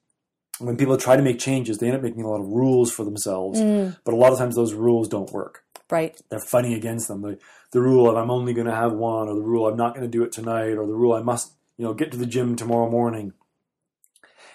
when 0.58 0.76
people 0.76 0.96
try 0.96 1.16
to 1.16 1.22
make 1.22 1.38
changes, 1.38 1.78
they 1.78 1.86
end 1.86 1.96
up 1.96 2.02
making 2.02 2.22
a 2.22 2.28
lot 2.28 2.40
of 2.40 2.46
rules 2.46 2.90
for 2.90 3.04
themselves, 3.04 3.60
Mm, 3.60 3.96
but 4.04 4.14
a 4.14 4.16
lot 4.16 4.32
of 4.32 4.38
times 4.38 4.54
those 4.54 4.74
rules 4.74 5.08
don't 5.08 5.30
work 5.32 5.62
right 5.90 6.20
they're 6.30 6.40
fighting 6.40 6.74
against 6.74 7.08
them. 7.08 7.22
The, 7.22 7.38
the 7.72 7.80
rule 7.80 8.08
of 8.08 8.16
I'm 8.16 8.30
only 8.30 8.52
going 8.54 8.66
to 8.66 8.74
have 8.74 8.92
one, 8.92 9.28
or 9.28 9.34
the 9.34 9.42
rule 9.42 9.68
I'm 9.68 9.76
not 9.76 9.94
going 9.94 10.06
to 10.06 10.10
do 10.10 10.24
it 10.24 10.32
tonight, 10.32 10.72
or 10.72 10.86
the 10.86 10.94
rule 10.94 11.12
I 11.12 11.22
must, 11.22 11.52
you 11.76 11.84
know, 11.84 11.94
get 11.94 12.10
to 12.12 12.18
the 12.18 12.26
gym 12.26 12.56
tomorrow 12.56 12.90
morning. 12.90 13.32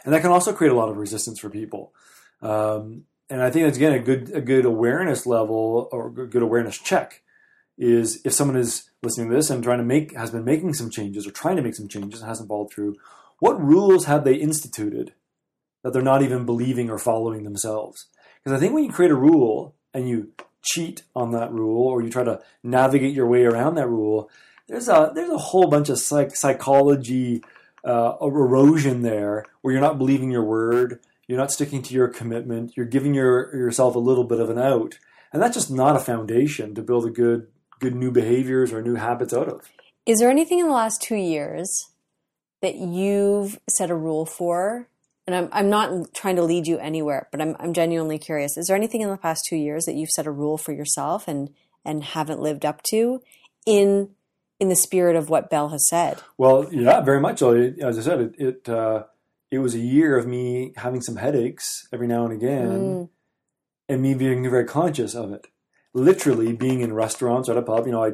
And 0.04 0.14
that 0.14 0.22
can 0.22 0.32
also 0.32 0.54
create 0.54 0.72
a 0.72 0.76
lot 0.76 0.90
of 0.90 0.98
resistance 0.98 1.40
for 1.40 1.50
people. 1.50 1.94
Um, 2.42 3.06
and 3.30 3.42
I 3.42 3.50
think 3.50 3.66
that's 3.66 3.78
again 3.78 3.94
a 3.94 4.00
good 4.00 4.32
a 4.34 4.42
good 4.42 4.66
awareness 4.66 5.26
level 5.26 5.88
or 5.92 6.08
a 6.08 6.28
good 6.28 6.42
awareness 6.42 6.78
check 6.78 7.22
is 7.78 8.20
if 8.26 8.34
someone 8.34 8.58
is 8.58 8.90
listening 9.02 9.30
to 9.30 9.36
this 9.36 9.50
and 9.50 9.64
trying 9.64 9.78
to 9.78 9.86
make 9.86 10.16
has 10.18 10.32
been 10.32 10.44
making 10.44 10.74
some 10.74 10.90
changes 10.90 11.26
or 11.26 11.32
trying 11.32 11.56
to 11.56 11.62
make 11.62 11.76
some 11.76 11.88
changes 11.88 12.20
and 12.20 12.28
hasn't 12.28 12.50
followed 12.50 12.72
through, 12.74 12.96
what 13.40 13.62
rules 13.62 14.06
have 14.06 14.24
they 14.24 14.36
instituted 14.36 15.14
that 15.84 15.94
they're 15.94 16.02
not 16.02 16.22
even 16.22 16.46
believing 16.46 16.90
or 16.90 16.98
following 16.98 17.44
themselves? 17.44 18.08
Because 18.44 18.58
I 18.58 18.60
think 18.60 18.74
when 18.74 18.84
you 18.84 18.92
create 18.92 19.12
a 19.12 19.16
rule 19.16 19.76
and 19.94 20.08
you 20.08 20.32
cheat 20.64 21.04
on 21.16 21.32
that 21.32 21.52
rule 21.52 21.88
or 21.88 22.02
you 22.02 22.10
try 22.10 22.24
to 22.24 22.42
navigate 22.64 23.14
your 23.14 23.28
way 23.28 23.44
around 23.44 23.76
that 23.76 23.88
rule, 23.88 24.30
there's 24.68 24.88
a 24.88 25.12
there's 25.14 25.30
a 25.30 25.38
whole 25.38 25.68
bunch 25.68 25.90
of 25.90 26.00
psych, 26.00 26.36
psychology 26.36 27.44
uh, 27.84 28.14
erosion 28.22 29.02
there 29.02 29.46
where 29.62 29.74
you're 29.74 29.82
not 29.82 29.98
believing 29.98 30.32
your 30.32 30.44
word, 30.44 31.00
you're 31.28 31.40
not 31.40 31.52
sticking 31.52 31.82
to 31.82 31.94
your 31.94 32.08
commitment, 32.08 32.74
you're 32.76 32.86
giving 32.86 33.14
your 33.14 33.56
yourself 33.56 33.96
a 33.96 34.00
little 34.00 34.24
bit 34.24 34.40
of 34.40 34.50
an 34.50 34.58
out, 34.58 34.98
and 35.34 35.42
that's 35.42 35.56
just 35.56 35.72
not 35.72 35.96
a 35.96 36.00
foundation 36.00 36.74
to 36.76 36.82
build 36.82 37.06
a 37.06 37.10
good 37.10 37.48
good 37.80 37.96
new 37.96 38.12
behaviors 38.12 38.72
or 38.72 38.82
new 38.82 38.96
habits 38.96 39.34
out 39.34 39.50
of. 39.50 39.70
Is 40.06 40.20
there 40.20 40.30
anything 40.30 40.60
in 40.60 40.68
the 40.68 40.74
last 40.74 41.02
two 41.02 41.16
years 41.16 41.90
that 42.62 42.76
you've 42.76 43.60
set 43.70 43.90
a 43.90 43.96
rule 43.96 44.26
for? 44.26 44.88
And 45.32 45.46
I'm, 45.46 45.50
I'm 45.52 45.70
not 45.70 46.14
trying 46.14 46.36
to 46.36 46.44
lead 46.44 46.68
you 46.68 46.78
anywhere, 46.78 47.28
but 47.32 47.40
I'm, 47.42 47.56
I'm 47.60 47.74
genuinely 47.74 48.20
curious. 48.20 48.58
Is 48.58 48.68
there 48.68 48.76
anything 48.76 49.02
in 49.02 49.10
the 49.10 49.18
past 49.18 49.46
two 49.46 49.56
years 49.56 49.86
that 49.86 49.96
you've 49.96 50.10
set 50.10 50.28
a 50.28 50.32
rule 50.32 50.58
for 50.58 50.74
yourself 50.74 51.28
and, 51.28 51.50
and 51.86 52.04
haven't 52.04 52.42
lived 52.42 52.66
up 52.66 52.84
to 52.84 53.22
in, 53.66 54.10
in 54.60 54.68
the 54.70 54.76
spirit 54.76 55.16
of 55.16 55.30
what 55.30 55.50
Belle 55.50 55.70
has 55.70 55.88
said? 55.88 56.22
Well, 56.38 56.68
yeah, 56.72 57.00
very 57.02 57.22
much 57.22 57.40
so. 57.40 57.52
It- 57.54 57.80
As 57.80 57.98
I 57.98 58.02
said, 58.02 58.20
it 58.22 58.36
it, 58.38 58.70
uh, 58.70 59.04
it 59.50 59.60
was 59.60 59.74
a 59.76 59.80
year 59.80 60.18
of 60.18 60.28
me 60.28 60.74
having 60.78 61.02
some 61.02 61.16
headaches 61.18 61.88
every 61.94 62.08
now 62.08 62.26
and 62.26 62.34
again, 62.34 62.70
Mm, 62.72 63.10
and 63.90 64.02
me 64.02 64.14
being 64.14 64.50
very 64.50 64.66
conscious 64.66 65.16
of 65.16 65.32
it. 65.34 65.48
Literally 65.94 66.54
being 66.54 66.80
in 66.82 66.94
restaurants 66.94 67.50
or 67.50 67.54
at 67.54 67.58
a 67.58 67.62
pub. 67.62 67.86
You 67.86 67.92
know, 67.92 68.04
I, 68.06 68.12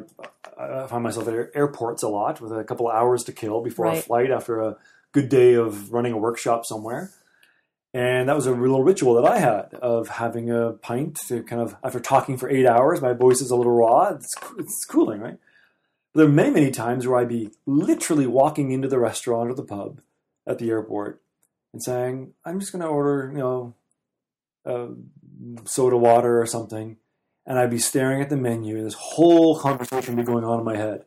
I 0.84 0.86
find 0.88 1.04
myself 1.04 1.28
at 1.28 1.34
airports 1.54 2.02
a 2.02 2.08
lot 2.08 2.40
with 2.40 2.52
a 2.52 2.64
couple 2.64 2.88
hours 2.88 3.22
to 3.24 3.32
kill 3.32 3.60
before 3.60 3.86
a 3.86 3.90
flight 4.02 4.30
after 4.32 4.60
a 4.60 4.76
good 5.12 5.28
day 5.28 5.54
of 5.54 5.92
running 5.92 6.12
a 6.12 6.18
workshop 6.18 6.64
somewhere. 6.66 7.10
And 7.94 8.28
that 8.28 8.36
was 8.36 8.46
a 8.46 8.52
little 8.52 8.84
ritual 8.84 9.14
that 9.14 9.30
I 9.30 9.38
had 9.38 9.74
of 9.74 10.08
having 10.08 10.50
a 10.50 10.72
pint 10.72 11.18
to 11.28 11.42
kind 11.42 11.62
of, 11.62 11.76
after 11.82 11.98
talking 11.98 12.36
for 12.36 12.48
eight 12.48 12.66
hours, 12.66 13.00
my 13.00 13.14
voice 13.14 13.40
is 13.40 13.50
a 13.50 13.56
little 13.56 13.72
raw. 13.72 14.10
It's, 14.10 14.34
it's 14.58 14.84
cooling, 14.84 15.20
right? 15.20 15.38
But 16.12 16.20
There 16.20 16.28
are 16.28 16.32
many, 16.32 16.50
many 16.50 16.70
times 16.70 17.06
where 17.06 17.18
I'd 17.18 17.28
be 17.28 17.50
literally 17.66 18.26
walking 18.26 18.72
into 18.72 18.88
the 18.88 18.98
restaurant 18.98 19.50
or 19.50 19.54
the 19.54 19.64
pub, 19.64 20.00
at 20.48 20.58
the 20.58 20.70
airport 20.70 21.20
and 21.72 21.82
saying, 21.82 22.32
"I'm 22.44 22.58
just 22.58 22.72
going 22.72 22.82
to 22.82 22.88
order, 22.88 23.30
you 23.30 23.38
know, 23.38 23.74
uh, 24.64 24.88
soda 25.66 25.96
water 25.96 26.40
or 26.40 26.46
something," 26.46 26.96
and 27.46 27.58
I'd 27.58 27.70
be 27.70 27.78
staring 27.78 28.22
at 28.22 28.30
the 28.30 28.36
menu, 28.36 28.78
and 28.78 28.86
this 28.86 28.94
whole 28.94 29.58
conversation 29.58 30.16
would 30.16 30.24
be 30.24 30.32
going 30.32 30.44
on 30.44 30.58
in 30.58 30.64
my 30.64 30.76
head. 30.76 31.04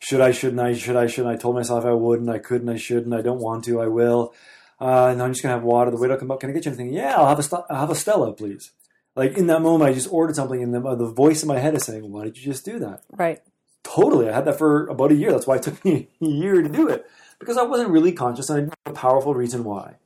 Should 0.00 0.20
I? 0.20 0.30
Shouldn't 0.30 0.60
I? 0.60 0.74
Should 0.74 0.96
I? 0.96 1.06
Shouldn't 1.06 1.34
I? 1.34 1.36
Told 1.36 1.56
myself 1.56 1.84
I 1.84 1.92
wouldn't. 1.92 2.30
I 2.30 2.38
couldn't. 2.38 2.68
I 2.68 2.76
shouldn't. 2.76 3.14
I 3.14 3.22
don't 3.22 3.40
want 3.40 3.64
to. 3.64 3.80
I 3.80 3.88
will. 3.88 4.32
Uh, 4.80 5.08
and 5.08 5.20
I'm 5.20 5.32
just 5.32 5.42
gonna 5.42 5.54
have 5.54 5.64
water. 5.64 5.90
The 5.90 5.96
waiter 5.96 6.14
will 6.14 6.20
come 6.20 6.30
up. 6.30 6.40
Can 6.40 6.50
I 6.50 6.52
get 6.52 6.64
you 6.64 6.70
anything? 6.70 6.92
Yeah, 6.92 7.16
I'll 7.16 7.26
have 7.26 7.38
a 7.38 7.42
St- 7.42 7.64
I'll 7.68 7.80
have 7.80 7.90
a 7.90 7.94
Stella, 7.96 8.32
please. 8.32 8.70
Like 9.16 9.36
in 9.36 9.48
that 9.48 9.62
moment, 9.62 9.90
I 9.90 9.94
just 9.94 10.12
ordered 10.12 10.36
something, 10.36 10.62
and 10.62 10.72
the, 10.72 10.80
the 10.94 11.10
voice 11.10 11.42
in 11.42 11.48
my 11.48 11.58
head 11.58 11.74
is 11.74 11.84
saying, 11.84 12.10
"Why 12.10 12.24
did 12.24 12.38
you 12.38 12.44
just 12.44 12.64
do 12.64 12.78
that?" 12.78 13.02
Right. 13.10 13.40
Totally. 13.82 14.28
I 14.28 14.34
had 14.34 14.44
that 14.44 14.58
for 14.58 14.86
about 14.86 15.10
a 15.10 15.16
year. 15.16 15.32
That's 15.32 15.46
why 15.46 15.56
it 15.56 15.62
took 15.62 15.84
me 15.84 16.08
a 16.22 16.26
year 16.26 16.62
to 16.62 16.68
do 16.68 16.88
it 16.88 17.06
because 17.40 17.56
I 17.56 17.62
wasn't 17.62 17.90
really 17.90 18.12
conscious, 18.12 18.48
and 18.50 18.56
I 18.56 18.60
didn't 18.60 18.74
have 18.86 18.94
a 18.94 18.98
powerful 18.98 19.34
reason 19.34 19.64
why. 19.64 19.96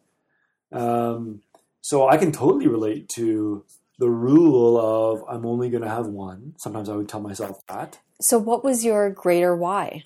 Um, 0.71 1.43
so 1.83 2.09
I 2.09 2.17
can 2.17 2.33
totally 2.33 2.69
relate 2.69 3.09
to 3.11 3.65
the 3.99 4.11
rule 4.11 4.79
of 4.79 5.25
I'm 5.29 5.47
only 5.47 5.71
going 5.71 5.83
to 5.83 5.89
have 5.89 6.07
one. 6.07 6.55
Sometimes 6.59 6.89
I 6.89 6.97
would 6.97 7.09
tell 7.09 7.21
myself 7.21 7.65
that. 7.69 7.99
So, 8.21 8.39
what 8.39 8.65
was 8.65 8.85
your 8.85 9.11
greater 9.11 9.57
why? 9.57 10.05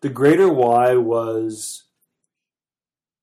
The 0.00 0.08
greater 0.08 0.48
why 0.48 0.94
was 0.94 1.84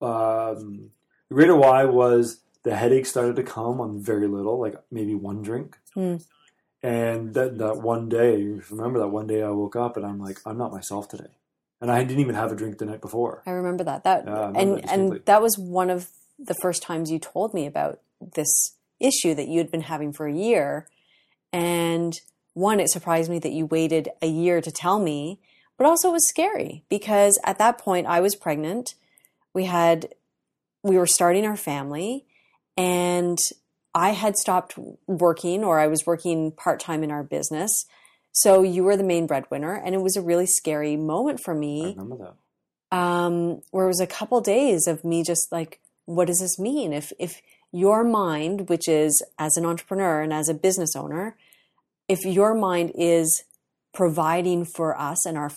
um, 0.01 0.91
the 1.29 1.35
greater 1.35 1.55
why 1.55 1.85
was 1.85 2.41
the 2.63 2.75
headache 2.75 3.05
started 3.05 3.35
to 3.37 3.43
come 3.43 3.81
on 3.81 4.01
very 4.01 4.27
little, 4.27 4.59
like 4.59 4.75
maybe 4.91 5.15
one 5.15 5.41
drink. 5.41 5.77
Hmm. 5.93 6.17
And 6.83 7.33
that, 7.33 7.57
that 7.57 7.77
one 7.77 8.07
day, 8.07 8.43
remember 8.69 8.99
that 8.99 9.07
one 9.07 9.27
day 9.27 9.41
I 9.41 9.49
woke 9.49 9.75
up 9.75 9.97
and 9.97 10.05
I'm 10.05 10.19
like, 10.19 10.39
I'm 10.45 10.57
not 10.57 10.71
myself 10.71 11.09
today. 11.09 11.31
And 11.81 11.91
I 11.91 12.03
didn't 12.03 12.19
even 12.19 12.35
have 12.35 12.51
a 12.51 12.55
drink 12.55 12.77
the 12.77 12.85
night 12.85 13.01
before. 13.01 13.43
I 13.45 13.51
remember 13.51 13.83
that. 13.83 14.03
That 14.03 14.25
Yeah, 14.25 14.47
remember 14.47 14.59
and 14.59 14.77
that 14.77 14.89
and 14.91 15.21
that 15.25 15.41
was 15.41 15.57
one 15.57 15.89
of 15.89 16.09
the 16.39 16.55
first 16.61 16.83
times 16.83 17.11
you 17.11 17.19
told 17.19 17.53
me 17.53 17.65
about 17.65 17.99
this 18.35 18.76
issue 18.99 19.33
that 19.35 19.47
you 19.47 19.59
had 19.59 19.71
been 19.71 19.81
having 19.81 20.13
for 20.13 20.27
a 20.27 20.33
year. 20.33 20.87
And 21.53 22.13
one, 22.53 22.79
it 22.79 22.89
surprised 22.89 23.29
me 23.29 23.39
that 23.39 23.51
you 23.51 23.65
waited 23.65 24.09
a 24.21 24.27
year 24.27 24.61
to 24.61 24.71
tell 24.71 24.99
me, 24.99 25.39
but 25.77 25.85
also 25.85 26.09
it 26.09 26.13
was 26.13 26.27
scary 26.27 26.83
because 26.89 27.39
at 27.43 27.59
that 27.59 27.77
point 27.77 28.07
I 28.07 28.19
was 28.19 28.35
pregnant. 28.35 28.95
We 29.53 29.65
had 29.65 30.09
we 30.83 30.97
were 30.97 31.07
starting 31.07 31.45
our 31.45 31.57
family 31.57 32.25
and 32.75 33.37
I 33.93 34.11
had 34.11 34.35
stopped 34.37 34.77
working 35.07 35.63
or 35.63 35.79
I 35.79 35.87
was 35.87 36.05
working 36.05 36.51
part-time 36.51 37.03
in 37.03 37.11
our 37.11 37.23
business. 37.23 37.85
So 38.31 38.61
you 38.61 38.83
were 38.83 38.95
the 38.95 39.03
main 39.03 39.27
breadwinner 39.27 39.73
and 39.73 39.95
it 39.95 40.01
was 40.01 40.15
a 40.15 40.21
really 40.21 40.45
scary 40.45 40.95
moment 40.95 41.39
for 41.39 41.53
I 41.53 41.57
me 41.57 41.95
remember 41.97 42.17
that. 42.91 42.97
um, 42.97 43.61
where 43.71 43.85
it 43.85 43.89
was 43.89 43.99
a 43.99 44.07
couple 44.07 44.39
days 44.41 44.87
of 44.87 45.03
me 45.03 45.23
just 45.23 45.51
like, 45.51 45.79
what 46.05 46.27
does 46.27 46.39
this 46.39 46.57
mean? 46.59 46.93
If 46.93 47.11
if 47.19 47.41
your 47.71 48.03
mind, 48.03 48.69
which 48.69 48.87
is 48.87 49.23
as 49.37 49.57
an 49.57 49.65
entrepreneur 49.65 50.21
and 50.21 50.33
as 50.33 50.49
a 50.49 50.53
business 50.53 50.95
owner, 50.95 51.35
if 52.07 52.25
your 52.25 52.53
mind 52.53 52.91
is 52.95 53.43
providing 53.93 54.65
for 54.65 54.97
us 54.99 55.25
and 55.25 55.37
our 55.37 55.51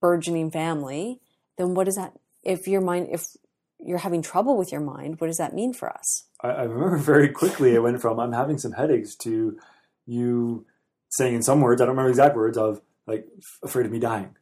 burgeoning 0.00 0.50
family, 0.50 1.20
then 1.58 1.74
what 1.74 1.84
does 1.84 1.96
that? 1.96 2.12
If 2.42 2.66
your 2.66 2.80
mind, 2.80 3.08
if 3.10 3.26
you're 3.78 3.98
having 3.98 4.22
trouble 4.22 4.56
with 4.56 4.72
your 4.72 4.80
mind, 4.80 5.20
what 5.20 5.26
does 5.26 5.38
that 5.38 5.54
mean 5.54 5.72
for 5.72 5.90
us? 5.90 6.24
I, 6.40 6.48
I 6.48 6.62
remember 6.62 6.96
very 6.98 7.28
quickly 7.28 7.74
it 7.74 7.82
went 7.82 8.00
from 8.00 8.20
I'm 8.20 8.32
having 8.32 8.58
some 8.58 8.72
headaches 8.72 9.14
to 9.16 9.58
you 10.06 10.66
saying 11.10 11.34
in 11.34 11.42
some 11.42 11.60
words, 11.60 11.80
I 11.80 11.84
don't 11.84 11.92
remember 11.92 12.10
exact 12.10 12.36
words, 12.36 12.56
of 12.56 12.80
like 13.06 13.26
afraid 13.62 13.86
of 13.86 13.92
me 13.92 13.98
dying. 13.98 14.36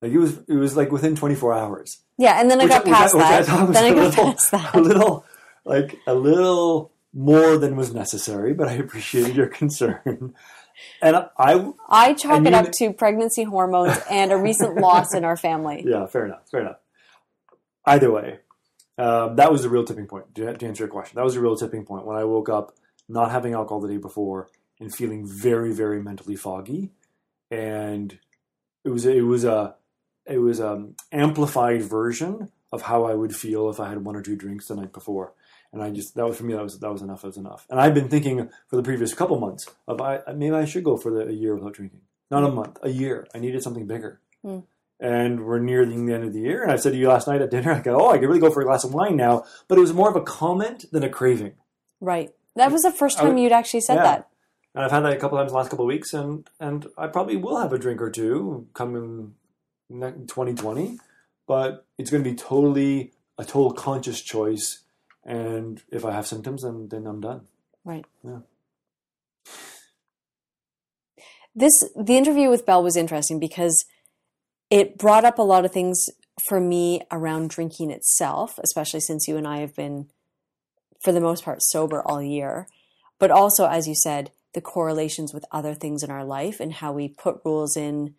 Like 0.00 0.12
it 0.12 0.18
was 0.18 0.38
it 0.48 0.54
was 0.54 0.76
like 0.76 0.90
within 0.90 1.14
24 1.14 1.54
hours. 1.54 1.98
Yeah, 2.18 2.40
and 2.40 2.50
then 2.50 2.60
I 2.60 2.66
got 2.66 2.84
past 2.84 3.14
that. 3.14 3.46
then 3.46 3.84
I 3.84 3.94
got 3.94 4.14
past 4.14 4.50
that. 4.50 4.74
a 4.74 4.80
little 4.80 5.24
like 5.64 5.98
a 6.06 6.14
little 6.14 6.92
more 7.12 7.56
than 7.58 7.76
was 7.76 7.94
necessary, 7.94 8.54
but 8.54 8.68
I 8.68 8.72
appreciated 8.74 9.36
your 9.36 9.48
concern. 9.48 10.34
And 11.00 11.16
I, 11.16 11.70
I 11.88 12.14
chalk 12.14 12.44
it 12.46 12.54
up 12.54 12.72
to 12.72 12.92
pregnancy 12.92 13.44
hormones 13.44 13.98
and 14.10 14.32
a 14.32 14.36
recent 14.36 14.76
loss 14.76 15.14
in 15.14 15.24
our 15.24 15.36
family. 15.36 15.84
yeah, 15.86 16.06
fair 16.06 16.26
enough, 16.26 16.48
fair 16.50 16.60
enough. 16.60 16.78
Either 17.84 18.10
way, 18.10 18.38
um, 18.98 19.36
that 19.36 19.52
was 19.52 19.62
the 19.62 19.68
real 19.68 19.84
tipping 19.84 20.06
point. 20.06 20.34
To, 20.36 20.56
to 20.56 20.66
answer 20.66 20.84
your 20.84 20.90
question, 20.90 21.16
that 21.16 21.24
was 21.24 21.34
the 21.34 21.40
real 21.40 21.56
tipping 21.56 21.84
point 21.84 22.06
when 22.06 22.16
I 22.16 22.24
woke 22.24 22.48
up 22.48 22.74
not 23.08 23.30
having 23.30 23.52
alcohol 23.52 23.80
the 23.80 23.88
day 23.88 23.96
before 23.96 24.48
and 24.80 24.94
feeling 24.94 25.26
very, 25.26 25.72
very 25.72 26.02
mentally 26.02 26.36
foggy, 26.36 26.90
and 27.50 28.18
it 28.84 28.88
was 28.88 29.04
it 29.04 29.24
was 29.24 29.44
a 29.44 29.74
it 30.26 30.38
was 30.38 30.60
an 30.60 30.94
amplified 31.10 31.82
version 31.82 32.50
of 32.72 32.82
how 32.82 33.04
I 33.04 33.14
would 33.14 33.34
feel 33.34 33.68
if 33.68 33.80
I 33.80 33.88
had 33.88 34.04
one 34.04 34.16
or 34.16 34.22
two 34.22 34.36
drinks 34.36 34.68
the 34.68 34.76
night 34.76 34.92
before. 34.92 35.32
And 35.72 35.82
I 35.82 35.90
just 35.90 36.14
that 36.16 36.26
was 36.26 36.36
for 36.36 36.44
me 36.44 36.54
that 36.54 36.62
was 36.62 36.78
that 36.78 36.92
was 36.92 37.02
enough. 37.02 37.22
That 37.22 37.28
was 37.28 37.36
enough. 37.36 37.66
And 37.70 37.80
I've 37.80 37.94
been 37.94 38.08
thinking 38.08 38.50
for 38.68 38.76
the 38.76 38.82
previous 38.82 39.14
couple 39.14 39.38
months 39.38 39.68
of 39.88 40.00
I 40.00 40.20
maybe 40.34 40.54
I 40.54 40.64
should 40.64 40.84
go 40.84 40.96
for 40.96 41.10
the, 41.10 41.28
a 41.28 41.32
year 41.32 41.54
without 41.54 41.74
drinking. 41.74 42.00
Not 42.30 42.44
a 42.44 42.50
month, 42.50 42.78
a 42.82 42.90
year. 42.90 43.26
I 43.34 43.38
needed 43.38 43.62
something 43.62 43.86
bigger. 43.86 44.20
Hmm. 44.42 44.60
And 45.00 45.44
we're 45.44 45.58
near 45.58 45.84
the 45.84 45.94
end 45.94 46.24
of 46.24 46.32
the 46.32 46.40
year. 46.40 46.62
And 46.62 46.72
I 46.72 46.76
said 46.76 46.92
to 46.92 46.98
you 46.98 47.08
last 47.08 47.26
night 47.26 47.42
at 47.42 47.50
dinner, 47.50 47.72
I 47.74 47.80
go, 47.80 48.00
oh, 48.00 48.10
I 48.10 48.18
could 48.18 48.28
really 48.28 48.40
go 48.40 48.50
for 48.50 48.62
a 48.62 48.64
glass 48.64 48.84
of 48.84 48.94
wine 48.94 49.16
now. 49.16 49.44
But 49.68 49.78
it 49.78 49.82
was 49.82 49.92
more 49.92 50.08
of 50.08 50.16
a 50.16 50.22
comment 50.22 50.86
than 50.92 51.02
a 51.02 51.08
craving. 51.08 51.54
Right. 52.00 52.30
That 52.56 52.70
was 52.72 52.82
the 52.82 52.92
first 52.92 53.18
I 53.18 53.24
would- 53.24 53.30
time 53.30 53.38
you'd 53.38 53.52
actually 53.52 53.80
said 53.80 53.96
yeah. 53.96 54.02
that. 54.02 54.28
And 54.74 54.84
I've 54.84 54.90
had 54.90 55.00
that 55.00 55.12
a 55.12 55.16
couple 55.16 55.36
times 55.36 55.52
the 55.52 55.58
last 55.58 55.68
couple 55.68 55.84
of 55.84 55.88
weeks, 55.88 56.14
and 56.14 56.48
and 56.58 56.86
I 56.96 57.06
probably 57.06 57.36
will 57.36 57.58
have 57.60 57.74
a 57.74 57.78
drink 57.78 58.00
or 58.00 58.08
two 58.10 58.68
coming 58.72 59.34
2020, 59.90 60.98
but 61.46 61.86
it's 61.98 62.10
going 62.10 62.24
to 62.24 62.30
be 62.30 62.34
totally 62.36 63.12
a 63.36 63.44
total 63.44 63.72
conscious 63.72 64.22
choice. 64.22 64.81
And 65.24 65.80
if 65.90 66.04
I 66.04 66.12
have 66.12 66.26
symptoms, 66.26 66.62
then 66.62 66.88
then 66.88 67.06
I'm 67.06 67.20
done. 67.20 67.42
Right. 67.84 68.04
Yeah. 68.24 68.40
This 71.54 71.84
the 71.96 72.16
interview 72.16 72.48
with 72.48 72.66
Belle 72.66 72.82
was 72.82 72.96
interesting 72.96 73.38
because 73.38 73.84
it 74.70 74.96
brought 74.98 75.24
up 75.24 75.38
a 75.38 75.42
lot 75.42 75.64
of 75.64 75.72
things 75.72 76.06
for 76.48 76.60
me 76.60 77.02
around 77.10 77.50
drinking 77.50 77.90
itself, 77.90 78.58
especially 78.64 79.00
since 79.00 79.28
you 79.28 79.36
and 79.36 79.46
I 79.46 79.58
have 79.58 79.74
been 79.74 80.08
for 81.04 81.12
the 81.12 81.20
most 81.20 81.44
part 81.44 81.62
sober 81.62 82.02
all 82.02 82.22
year. 82.22 82.66
But 83.18 83.30
also, 83.30 83.66
as 83.66 83.86
you 83.86 83.94
said, 83.94 84.30
the 84.54 84.60
correlations 84.60 85.32
with 85.32 85.44
other 85.52 85.74
things 85.74 86.02
in 86.02 86.10
our 86.10 86.24
life 86.24 86.58
and 86.58 86.72
how 86.72 86.92
we 86.92 87.08
put 87.08 87.40
rules 87.44 87.76
in 87.76 88.14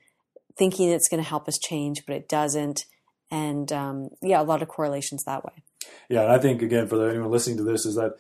thinking 0.58 0.89
it's 0.89 1.10
going 1.10 1.22
to 1.22 1.28
help 1.28 1.48
us 1.48 1.58
change, 1.58 2.06
but 2.06 2.16
it 2.16 2.30
doesn't. 2.30 2.86
And 3.32 3.72
um, 3.72 4.10
yeah, 4.22 4.42
a 4.42 4.44
lot 4.44 4.62
of 4.62 4.68
correlations 4.68 5.24
that 5.24 5.44
way. 5.44 5.63
Yeah, 6.10 6.24
and 6.24 6.32
I 6.32 6.38
think 6.38 6.62
again 6.62 6.88
for 6.88 7.10
anyone 7.10 7.32
listening 7.32 7.58
to 7.58 7.63
this 7.63 7.86
is 7.86 7.96
that 7.96 8.15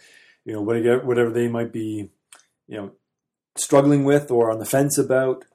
you 0.45 0.53
know 0.53 0.61
whatever 0.61 1.31
they 1.31 1.47
might 1.47 1.71
be, 1.71 2.09
you 2.67 2.77
know, 2.77 2.91
struggling 3.55 4.03
with 4.03 4.31
or 4.31 4.51
on 4.51 4.59
the 4.59 4.65
fence 4.65 4.97
about. 4.97 5.45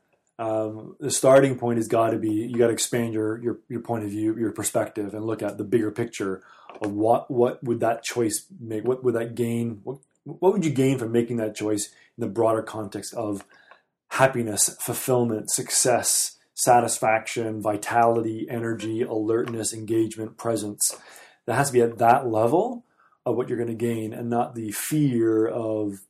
Um, 0.40 0.94
the 1.01 1.11
starting 1.11 1.59
point 1.59 1.79
has 1.79 1.88
got 1.88 2.11
to 2.11 2.18
be 2.18 2.31
you 2.31 2.57
got 2.57 2.68
to 2.68 2.73
expand 2.73 3.12
your, 3.12 3.42
your 3.42 3.59
your 3.68 3.81
point 3.81 4.05
of 4.05 4.11
view, 4.11 4.37
your 4.38 4.53
perspective, 4.53 5.12
and 5.12 5.27
look 5.27 5.42
at 5.42 5.59
the 5.59 5.64
bigger 5.64 5.90
picture 5.90 6.42
of 6.81 6.92
what 6.92 7.31
what 7.31 7.62
would 7.64 7.81
that 7.81 8.05
choice 8.05 8.47
make? 8.61 8.85
What 8.85 9.03
would 9.03 9.14
that 9.14 9.35
gain? 9.35 9.81
What 9.83 9.99
what 10.25 10.53
would 10.53 10.64
you 10.64 10.71
gain 10.71 10.99
from 10.99 11.12
making 11.12 11.38
that 11.38 11.57
choice 11.57 11.87
in 12.16 12.21
the 12.21 12.29
broader 12.29 12.62
context 12.62 13.14
of 13.14 13.44
happiness, 14.11 14.77
fulfillment, 14.81 15.51
success, 15.51 16.37
satisfaction, 16.55 17.61
vitality, 17.61 18.47
energy, 18.49 19.03
alertness, 19.03 19.73
engagement, 19.73 20.37
presence? 20.37 20.97
That 21.48 21.56
has 21.56 21.68
to 21.68 21.72
be 21.72 21.80
at 21.80 21.96
that 21.96 22.26
level 22.28 22.84
of 23.24 23.34
what 23.34 23.48
you're 23.48 23.56
going 23.56 23.70
to 23.70 23.74
gain, 23.74 24.12
and 24.12 24.28
not 24.28 24.54
the 24.54 24.70
fear 24.70 25.46
of 25.46 26.00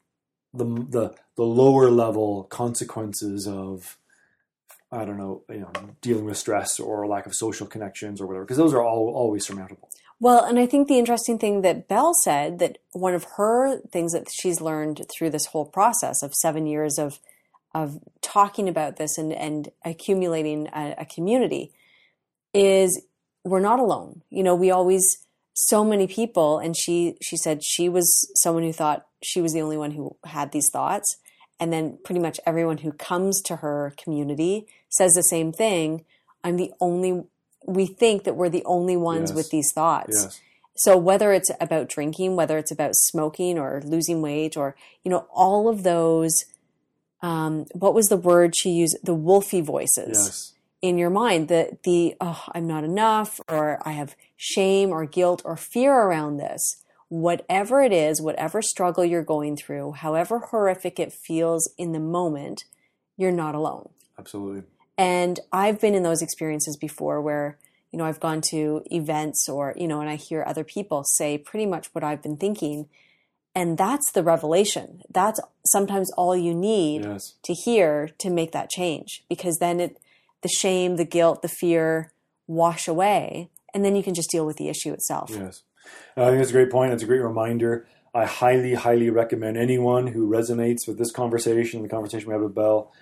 the 0.52 0.64
the 0.64 1.14
the 1.36 1.44
lower 1.44 1.92
level 1.92 2.42
consequences 2.42 3.46
of 3.46 3.96
I 4.90 5.04
don't 5.04 5.16
know, 5.16 5.44
you 5.48 5.60
know, 5.60 5.70
dealing 6.00 6.24
with 6.24 6.38
stress 6.38 6.80
or 6.80 7.06
lack 7.06 7.24
of 7.24 7.36
social 7.36 7.68
connections 7.68 8.20
or 8.20 8.26
whatever, 8.26 8.44
because 8.46 8.56
those 8.56 8.74
are 8.74 8.82
all 8.82 9.12
always 9.14 9.46
surmountable. 9.46 9.88
Well, 10.18 10.42
and 10.44 10.58
I 10.58 10.66
think 10.66 10.88
the 10.88 10.98
interesting 10.98 11.38
thing 11.38 11.62
that 11.62 11.86
Belle 11.86 12.14
said 12.14 12.58
that 12.58 12.78
one 12.90 13.14
of 13.14 13.24
her 13.36 13.78
things 13.92 14.12
that 14.14 14.26
she's 14.32 14.60
learned 14.60 15.06
through 15.08 15.30
this 15.30 15.46
whole 15.46 15.66
process 15.66 16.20
of 16.20 16.34
seven 16.34 16.66
years 16.66 16.98
of 16.98 17.20
of 17.72 18.00
talking 18.22 18.68
about 18.68 18.96
this 18.96 19.16
and 19.16 19.32
and 19.32 19.68
accumulating 19.84 20.66
a, 20.74 20.96
a 20.98 21.04
community 21.04 21.70
is 22.52 23.00
we're 23.44 23.60
not 23.60 23.78
alone. 23.78 24.22
You 24.30 24.42
know, 24.42 24.56
we 24.56 24.72
always 24.72 25.24
so 25.60 25.84
many 25.84 26.06
people, 26.06 26.58
and 26.60 26.76
she 26.76 27.16
she 27.20 27.36
said 27.36 27.64
she 27.64 27.88
was 27.88 28.30
someone 28.36 28.62
who 28.62 28.72
thought 28.72 29.06
she 29.22 29.40
was 29.40 29.52
the 29.52 29.60
only 29.60 29.76
one 29.76 29.90
who 29.90 30.16
had 30.24 30.52
these 30.52 30.70
thoughts, 30.72 31.16
and 31.58 31.72
then 31.72 31.98
pretty 32.04 32.20
much 32.20 32.38
everyone 32.46 32.78
who 32.78 32.92
comes 32.92 33.42
to 33.42 33.56
her 33.56 33.92
community 34.02 34.66
says 34.88 35.14
the 35.14 35.22
same 35.22 35.52
thing. 35.52 36.04
I'm 36.44 36.56
the 36.56 36.72
only. 36.80 37.24
We 37.66 37.86
think 37.86 38.22
that 38.22 38.36
we're 38.36 38.48
the 38.48 38.64
only 38.64 38.96
ones 38.96 39.30
Yes. 39.30 39.36
with 39.36 39.50
these 39.50 39.72
thoughts. 39.72 40.22
Yes. 40.22 40.40
So 40.76 40.96
whether 40.96 41.32
it's 41.32 41.50
about 41.60 41.88
drinking, 41.88 42.36
whether 42.36 42.56
it's 42.56 42.70
about 42.70 42.94
smoking 42.94 43.58
or 43.58 43.82
losing 43.84 44.22
weight, 44.22 44.56
or 44.56 44.76
you 45.02 45.10
know, 45.10 45.26
all 45.34 45.68
of 45.68 45.82
those. 45.82 46.44
Um, 47.20 47.66
what 47.72 47.94
was 47.94 48.06
the 48.06 48.16
word 48.16 48.54
she 48.56 48.70
used? 48.70 48.96
The 49.02 49.16
wolfy 49.16 49.60
voices. 49.60 50.16
Yes. 50.24 50.52
In 50.80 50.96
your 50.98 51.10
mind 51.10 51.48
the 51.48 51.76
the 51.84 52.14
oh 52.20 52.44
i'm 52.54 52.66
not 52.66 52.84
enough 52.84 53.40
or 53.48 53.78
i 53.86 53.92
have 53.92 54.14
shame 54.36 54.90
or 54.90 55.04
guilt 55.06 55.42
or 55.44 55.56
fear 55.56 55.92
around 55.94 56.36
this 56.36 56.82
whatever 57.08 57.82
it 57.82 57.92
is 57.92 58.20
whatever 58.22 58.60
struggle 58.62 59.04
you're 59.04 59.22
going 59.24 59.56
through 59.56 59.92
however 59.92 60.38
horrific 60.38 61.00
it 61.00 61.12
feels 61.12 61.68
in 61.78 61.92
the 61.92 61.98
moment 62.00 62.64
you're 63.16 63.32
not 63.32 63.54
alone 63.54 63.88
Absolutely. 64.18 64.62
and 64.96 65.40
i've 65.52 65.80
been 65.80 65.94
in 65.94 66.02
those 66.04 66.22
experiences 66.22 66.76
before 66.76 67.20
where 67.20 67.58
you 67.90 67.98
know 67.98 68.04
i've 68.04 68.20
gone 68.20 68.40
to 68.40 68.82
events 68.90 69.48
or 69.48 69.74
you 69.76 69.88
know 69.88 70.00
and 70.00 70.08
i 70.10 70.14
hear 70.16 70.44
other 70.46 70.64
people 70.64 71.02
say 71.04 71.36
pretty 71.38 71.66
much 71.66 71.88
what 71.92 72.04
i've 72.04 72.22
been 72.22 72.36
thinking 72.36 72.88
and 73.54 73.76
that's 73.78 74.12
the 74.12 74.22
revelation 74.22 75.02
that's 75.10 75.40
sometimes 75.66 76.12
all 76.12 76.36
you 76.36 76.54
need 76.54 77.02
Yes. 77.04 77.34
to 77.42 77.52
hear 77.52 78.10
to 78.18 78.30
make 78.30 78.52
that 78.52 78.70
change 78.70 79.24
because 79.28 79.58
then 79.58 79.80
it 79.80 79.98
the 80.42 80.48
shame 80.48 80.96
the 80.96 81.04
guilt 81.04 81.42
the 81.42 81.48
fear 81.48 82.12
wash 82.46 82.88
away 82.88 83.50
and 83.74 83.84
then 83.84 83.94
you 83.94 84.02
can 84.02 84.14
just 84.14 84.30
deal 84.30 84.46
with 84.46 84.56
the 84.56 84.68
issue 84.68 84.92
itself 84.92 85.30
Yes. 85.30 85.62
And 86.16 86.24
I 86.24 86.28
think 86.28 86.40
that's 86.40 86.50
a 86.50 86.54
great 86.54 86.70
point. 86.70 86.92
It's 86.92 87.02
a 87.02 87.06
great 87.06 87.22
reminder. 87.22 87.86
I 88.14 88.24
highly, 88.24 88.74
highly 88.74 89.10
recommend 89.10 89.56
anyone 89.56 90.08
who 90.08 90.28
resonates 90.28 90.86
with 90.86 90.98
this 90.98 91.12
conversation, 91.12 91.82
the 91.82 91.88
conversation 91.88 92.28
we 92.28 92.32
have 92.32 92.42
with 92.42 92.54
Belle, 92.54 92.92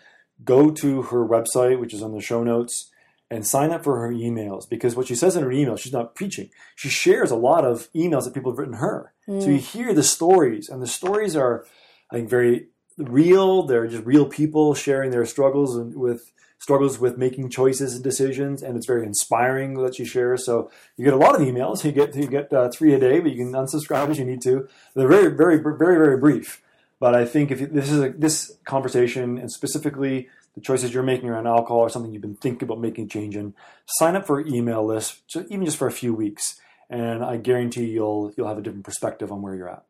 go 0.44 0.70
to 0.70 1.02
her 1.02 1.26
website, 1.26 1.80
which 1.80 1.94
is 1.94 2.02
on 2.02 2.12
the 2.12 2.20
show 2.20 2.42
notes, 2.42 2.90
and 3.30 3.46
sign 3.46 3.72
up 3.72 3.84
for 3.84 3.98
her 4.00 4.12
emails. 4.12 4.68
Because 4.68 4.94
what 4.94 5.06
she 5.06 5.14
says 5.14 5.36
in 5.36 5.42
her 5.42 5.52
email, 5.52 5.76
she's 5.76 5.92
not 5.92 6.14
preaching. 6.14 6.50
She 6.74 6.88
shares 6.88 7.30
a 7.30 7.36
lot 7.36 7.64
of 7.64 7.88
emails 7.94 8.24
that 8.24 8.34
people 8.34 8.52
have 8.52 8.58
written 8.58 8.74
her. 8.74 9.14
So 9.26 9.40
hmm. 9.40 9.50
you 9.52 9.58
hear 9.58 9.94
the 9.94 10.02
stories, 10.02 10.68
and 10.68 10.82
the 10.82 10.86
stories 10.86 11.34
are, 11.34 11.64
I 12.10 12.16
think, 12.16 12.28
very 12.28 12.68
real. 12.98 13.62
They're 13.64 13.86
just 13.86 14.04
real 14.04 14.26
people 14.26 14.74
sharing 14.74 15.10
their 15.10 15.26
struggles 15.26 15.76
and 15.76 15.94
with 15.94 16.32
struggles 16.58 16.98
with 16.98 17.18
making 17.18 17.50
choices 17.50 17.94
and 17.94 18.02
decisions, 18.02 18.62
and 18.62 18.76
it's 18.76 18.86
very 18.86 19.04
inspiring 19.04 19.74
that 19.74 19.94
she 19.94 20.04
shares. 20.04 20.44
So 20.44 20.70
you 20.96 21.04
get 21.04 21.14
a 21.14 21.18
lot 21.18 21.34
of 21.34 21.40
emails. 21.42 21.84
You 21.84 21.92
get 21.92 22.14
you 22.14 22.26
get 22.26 22.52
uh, 22.52 22.70
three 22.70 22.94
a 22.94 22.98
day, 22.98 23.20
but 23.20 23.30
you 23.30 23.36
can 23.36 23.52
unsubscribe 23.52 24.08
as 24.08 24.18
you 24.18 24.24
need 24.24 24.42
to. 24.42 24.68
They're 24.94 25.08
very 25.08 25.30
very 25.34 25.58
very 25.58 25.96
very 25.96 26.18
brief. 26.18 26.62
But 26.98 27.14
I 27.14 27.26
think 27.26 27.50
if 27.50 27.60
you, 27.60 27.66
this 27.66 27.90
is 27.90 28.00
a, 28.00 28.08
this 28.10 28.56
conversation, 28.64 29.36
and 29.36 29.52
specifically 29.52 30.28
the 30.54 30.62
choices 30.62 30.94
you're 30.94 31.02
making 31.02 31.28
around 31.28 31.46
alcohol, 31.46 31.80
or 31.80 31.90
something 31.90 32.12
you've 32.12 32.22
been 32.22 32.36
thinking 32.36 32.66
about 32.66 32.80
making 32.80 33.08
change 33.10 33.36
in, 33.36 33.52
sign 33.86 34.16
up 34.16 34.26
for 34.26 34.40
an 34.40 34.52
email 34.52 34.84
list, 34.84 35.20
so 35.26 35.44
even 35.50 35.66
just 35.66 35.76
for 35.76 35.86
a 35.86 35.92
few 35.92 36.14
weeks, 36.14 36.58
and 36.88 37.22
I 37.22 37.36
guarantee 37.36 37.86
you'll 37.86 38.32
you'll 38.36 38.48
have 38.48 38.58
a 38.58 38.62
different 38.62 38.84
perspective 38.84 39.30
on 39.30 39.42
where 39.42 39.54
you're 39.54 39.68
at. 39.68 39.84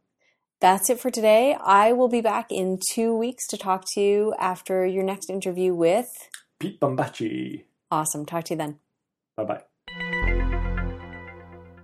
That's 0.61 0.89
it 0.91 0.99
for 0.99 1.11
today 1.11 1.57
i 1.65 1.93
will 1.93 2.09
be 2.09 2.21
back 2.21 2.51
in 2.51 2.79
two 2.91 3.17
weeks 3.17 3.47
to 3.47 3.57
talk 3.57 3.85
to 3.95 4.01
you 4.01 4.35
after 4.39 4.87
your 4.87 5.05
next 5.05 5.31
interview 5.31 5.75
with 5.75 6.09
Pete 6.59 6.81
Bambacci. 6.81 7.65
awesome 7.91 8.25
talk 8.27 8.45
to 8.45 8.55
you 8.55 8.59
then 8.59 8.79
Bye 9.37 9.45
bye. 9.45 9.63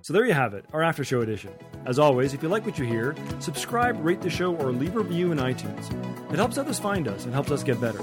So 0.00 0.12
there 0.12 0.24
you 0.26 0.32
have 0.32 0.54
it, 0.54 0.64
our 0.72 0.82
after 0.82 1.04
show 1.04 1.20
edition. 1.20 1.52
As 1.84 1.98
always, 1.98 2.34
if 2.34 2.42
you 2.42 2.48
like 2.48 2.66
what 2.66 2.78
you 2.78 2.84
hear, 2.84 3.14
subscribe, 3.38 4.04
rate 4.04 4.20
the 4.20 4.30
show, 4.30 4.56
or 4.56 4.72
leave 4.72 4.96
a 4.96 5.00
review 5.00 5.30
in 5.30 5.38
iTunes. 5.38 5.92
It 6.32 6.36
helps 6.36 6.58
others 6.58 6.78
find 6.80 7.06
us 7.06 7.24
and 7.24 7.32
helps 7.32 7.50
us 7.50 7.62
get 7.62 7.80
better. 7.80 8.00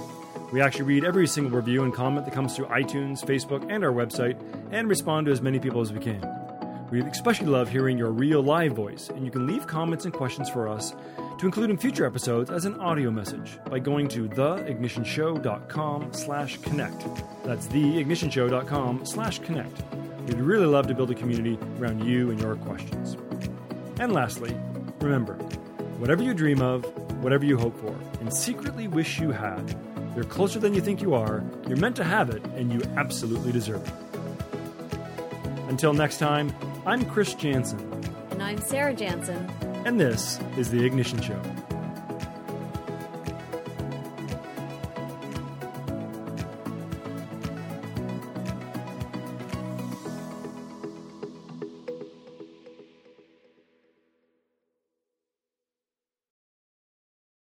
We 0.53 0.62
actually 0.62 0.86
read 0.86 1.03
every 1.03 1.27
single 1.27 1.58
review 1.58 1.84
and 1.84 1.93
comment 1.93 2.25
that 2.25 2.34
comes 2.34 2.55
through 2.55 2.67
iTunes, 2.67 3.25
Facebook, 3.25 3.69
and 3.69 3.84
our 3.84 3.91
website, 3.91 4.39
and 4.71 4.88
respond 4.88 5.25
to 5.25 5.32
as 5.34 5.41
many 5.41 5.60
people 5.60 5.82
as 5.82 5.91
we 5.91 5.99
can. 5.99 6.21
We 6.91 7.02
especially 7.02 7.47
love 7.47 7.69
hearing 7.69 7.97
your 7.97 8.12
real 8.12 8.41
live 8.41 8.73
voice, 8.73 9.10
and 9.10 9.23
you 9.23 9.30
can 9.30 9.45
leave 9.45 9.67
comments 9.67 10.06
and 10.06 10.13
questions 10.13 10.49
for 10.49 10.67
us 10.67 10.95
to 11.38 11.45
include 11.45 11.69
in 11.69 11.78
future 11.78 12.06
episodes 12.06 12.49
as 12.49 12.65
an 12.65 12.80
audio 12.80 13.12
message 13.12 13.60
by 13.65 13.78
going 13.78 14.08
to 14.10 14.28
theignitionshow.com 14.28 16.13
slash 16.13 16.58
connect. 16.62 17.06
That's 17.43 17.67
theignitionshow.com 17.67 19.06
slash 19.06 19.39
connect. 19.39 19.84
We'd 20.25 20.39
really 20.39 20.65
love 20.65 20.88
to 20.88 20.95
build 20.95 21.12
a 21.12 21.15
community 21.15 21.60
around 21.80 22.04
you 22.04 22.32
and 22.32 22.39
your 22.39 22.56
questions. 22.56 23.15
And 23.99 24.12
lastly, 24.12 24.58
remember, 24.99 25.36
whatever 25.99 26.23
you 26.23 26.34
dream 26.34 26.62
of, 26.62 26.86
whatever 27.23 27.45
you 27.45 27.58
hope 27.58 27.80
for, 27.80 27.95
and 28.19 28.34
secretly 28.34 28.88
wish 28.88 29.19
you 29.19 29.32
had, 29.32 29.75
you're 30.15 30.25
closer 30.25 30.60
than 30.60 30.73
you 30.73 30.82
think 30.82 31.02
you 31.02 31.13
are, 31.13 31.43
you're 31.67 31.78
meant 31.78 31.95
to 31.97 32.04
have 32.04 32.32
it, 32.32 32.43
and 32.56 32.73
you 32.73 32.82
absolutely 32.97 33.52
deserve 33.52 33.88
it. 33.88 33.93
Until 35.69 35.93
next 35.93 36.17
time, 36.17 36.52
I'm 36.85 37.05
Chris 37.05 37.33
Jansen, 37.33 37.79
and 38.31 38.41
i'm 38.41 38.57
sarah 38.59 38.93
jansen 38.93 39.49
and 39.85 39.99
this 39.99 40.39
is 40.57 40.71
The 40.71 40.85
Ignition 40.85 41.21
Show. 41.21 41.41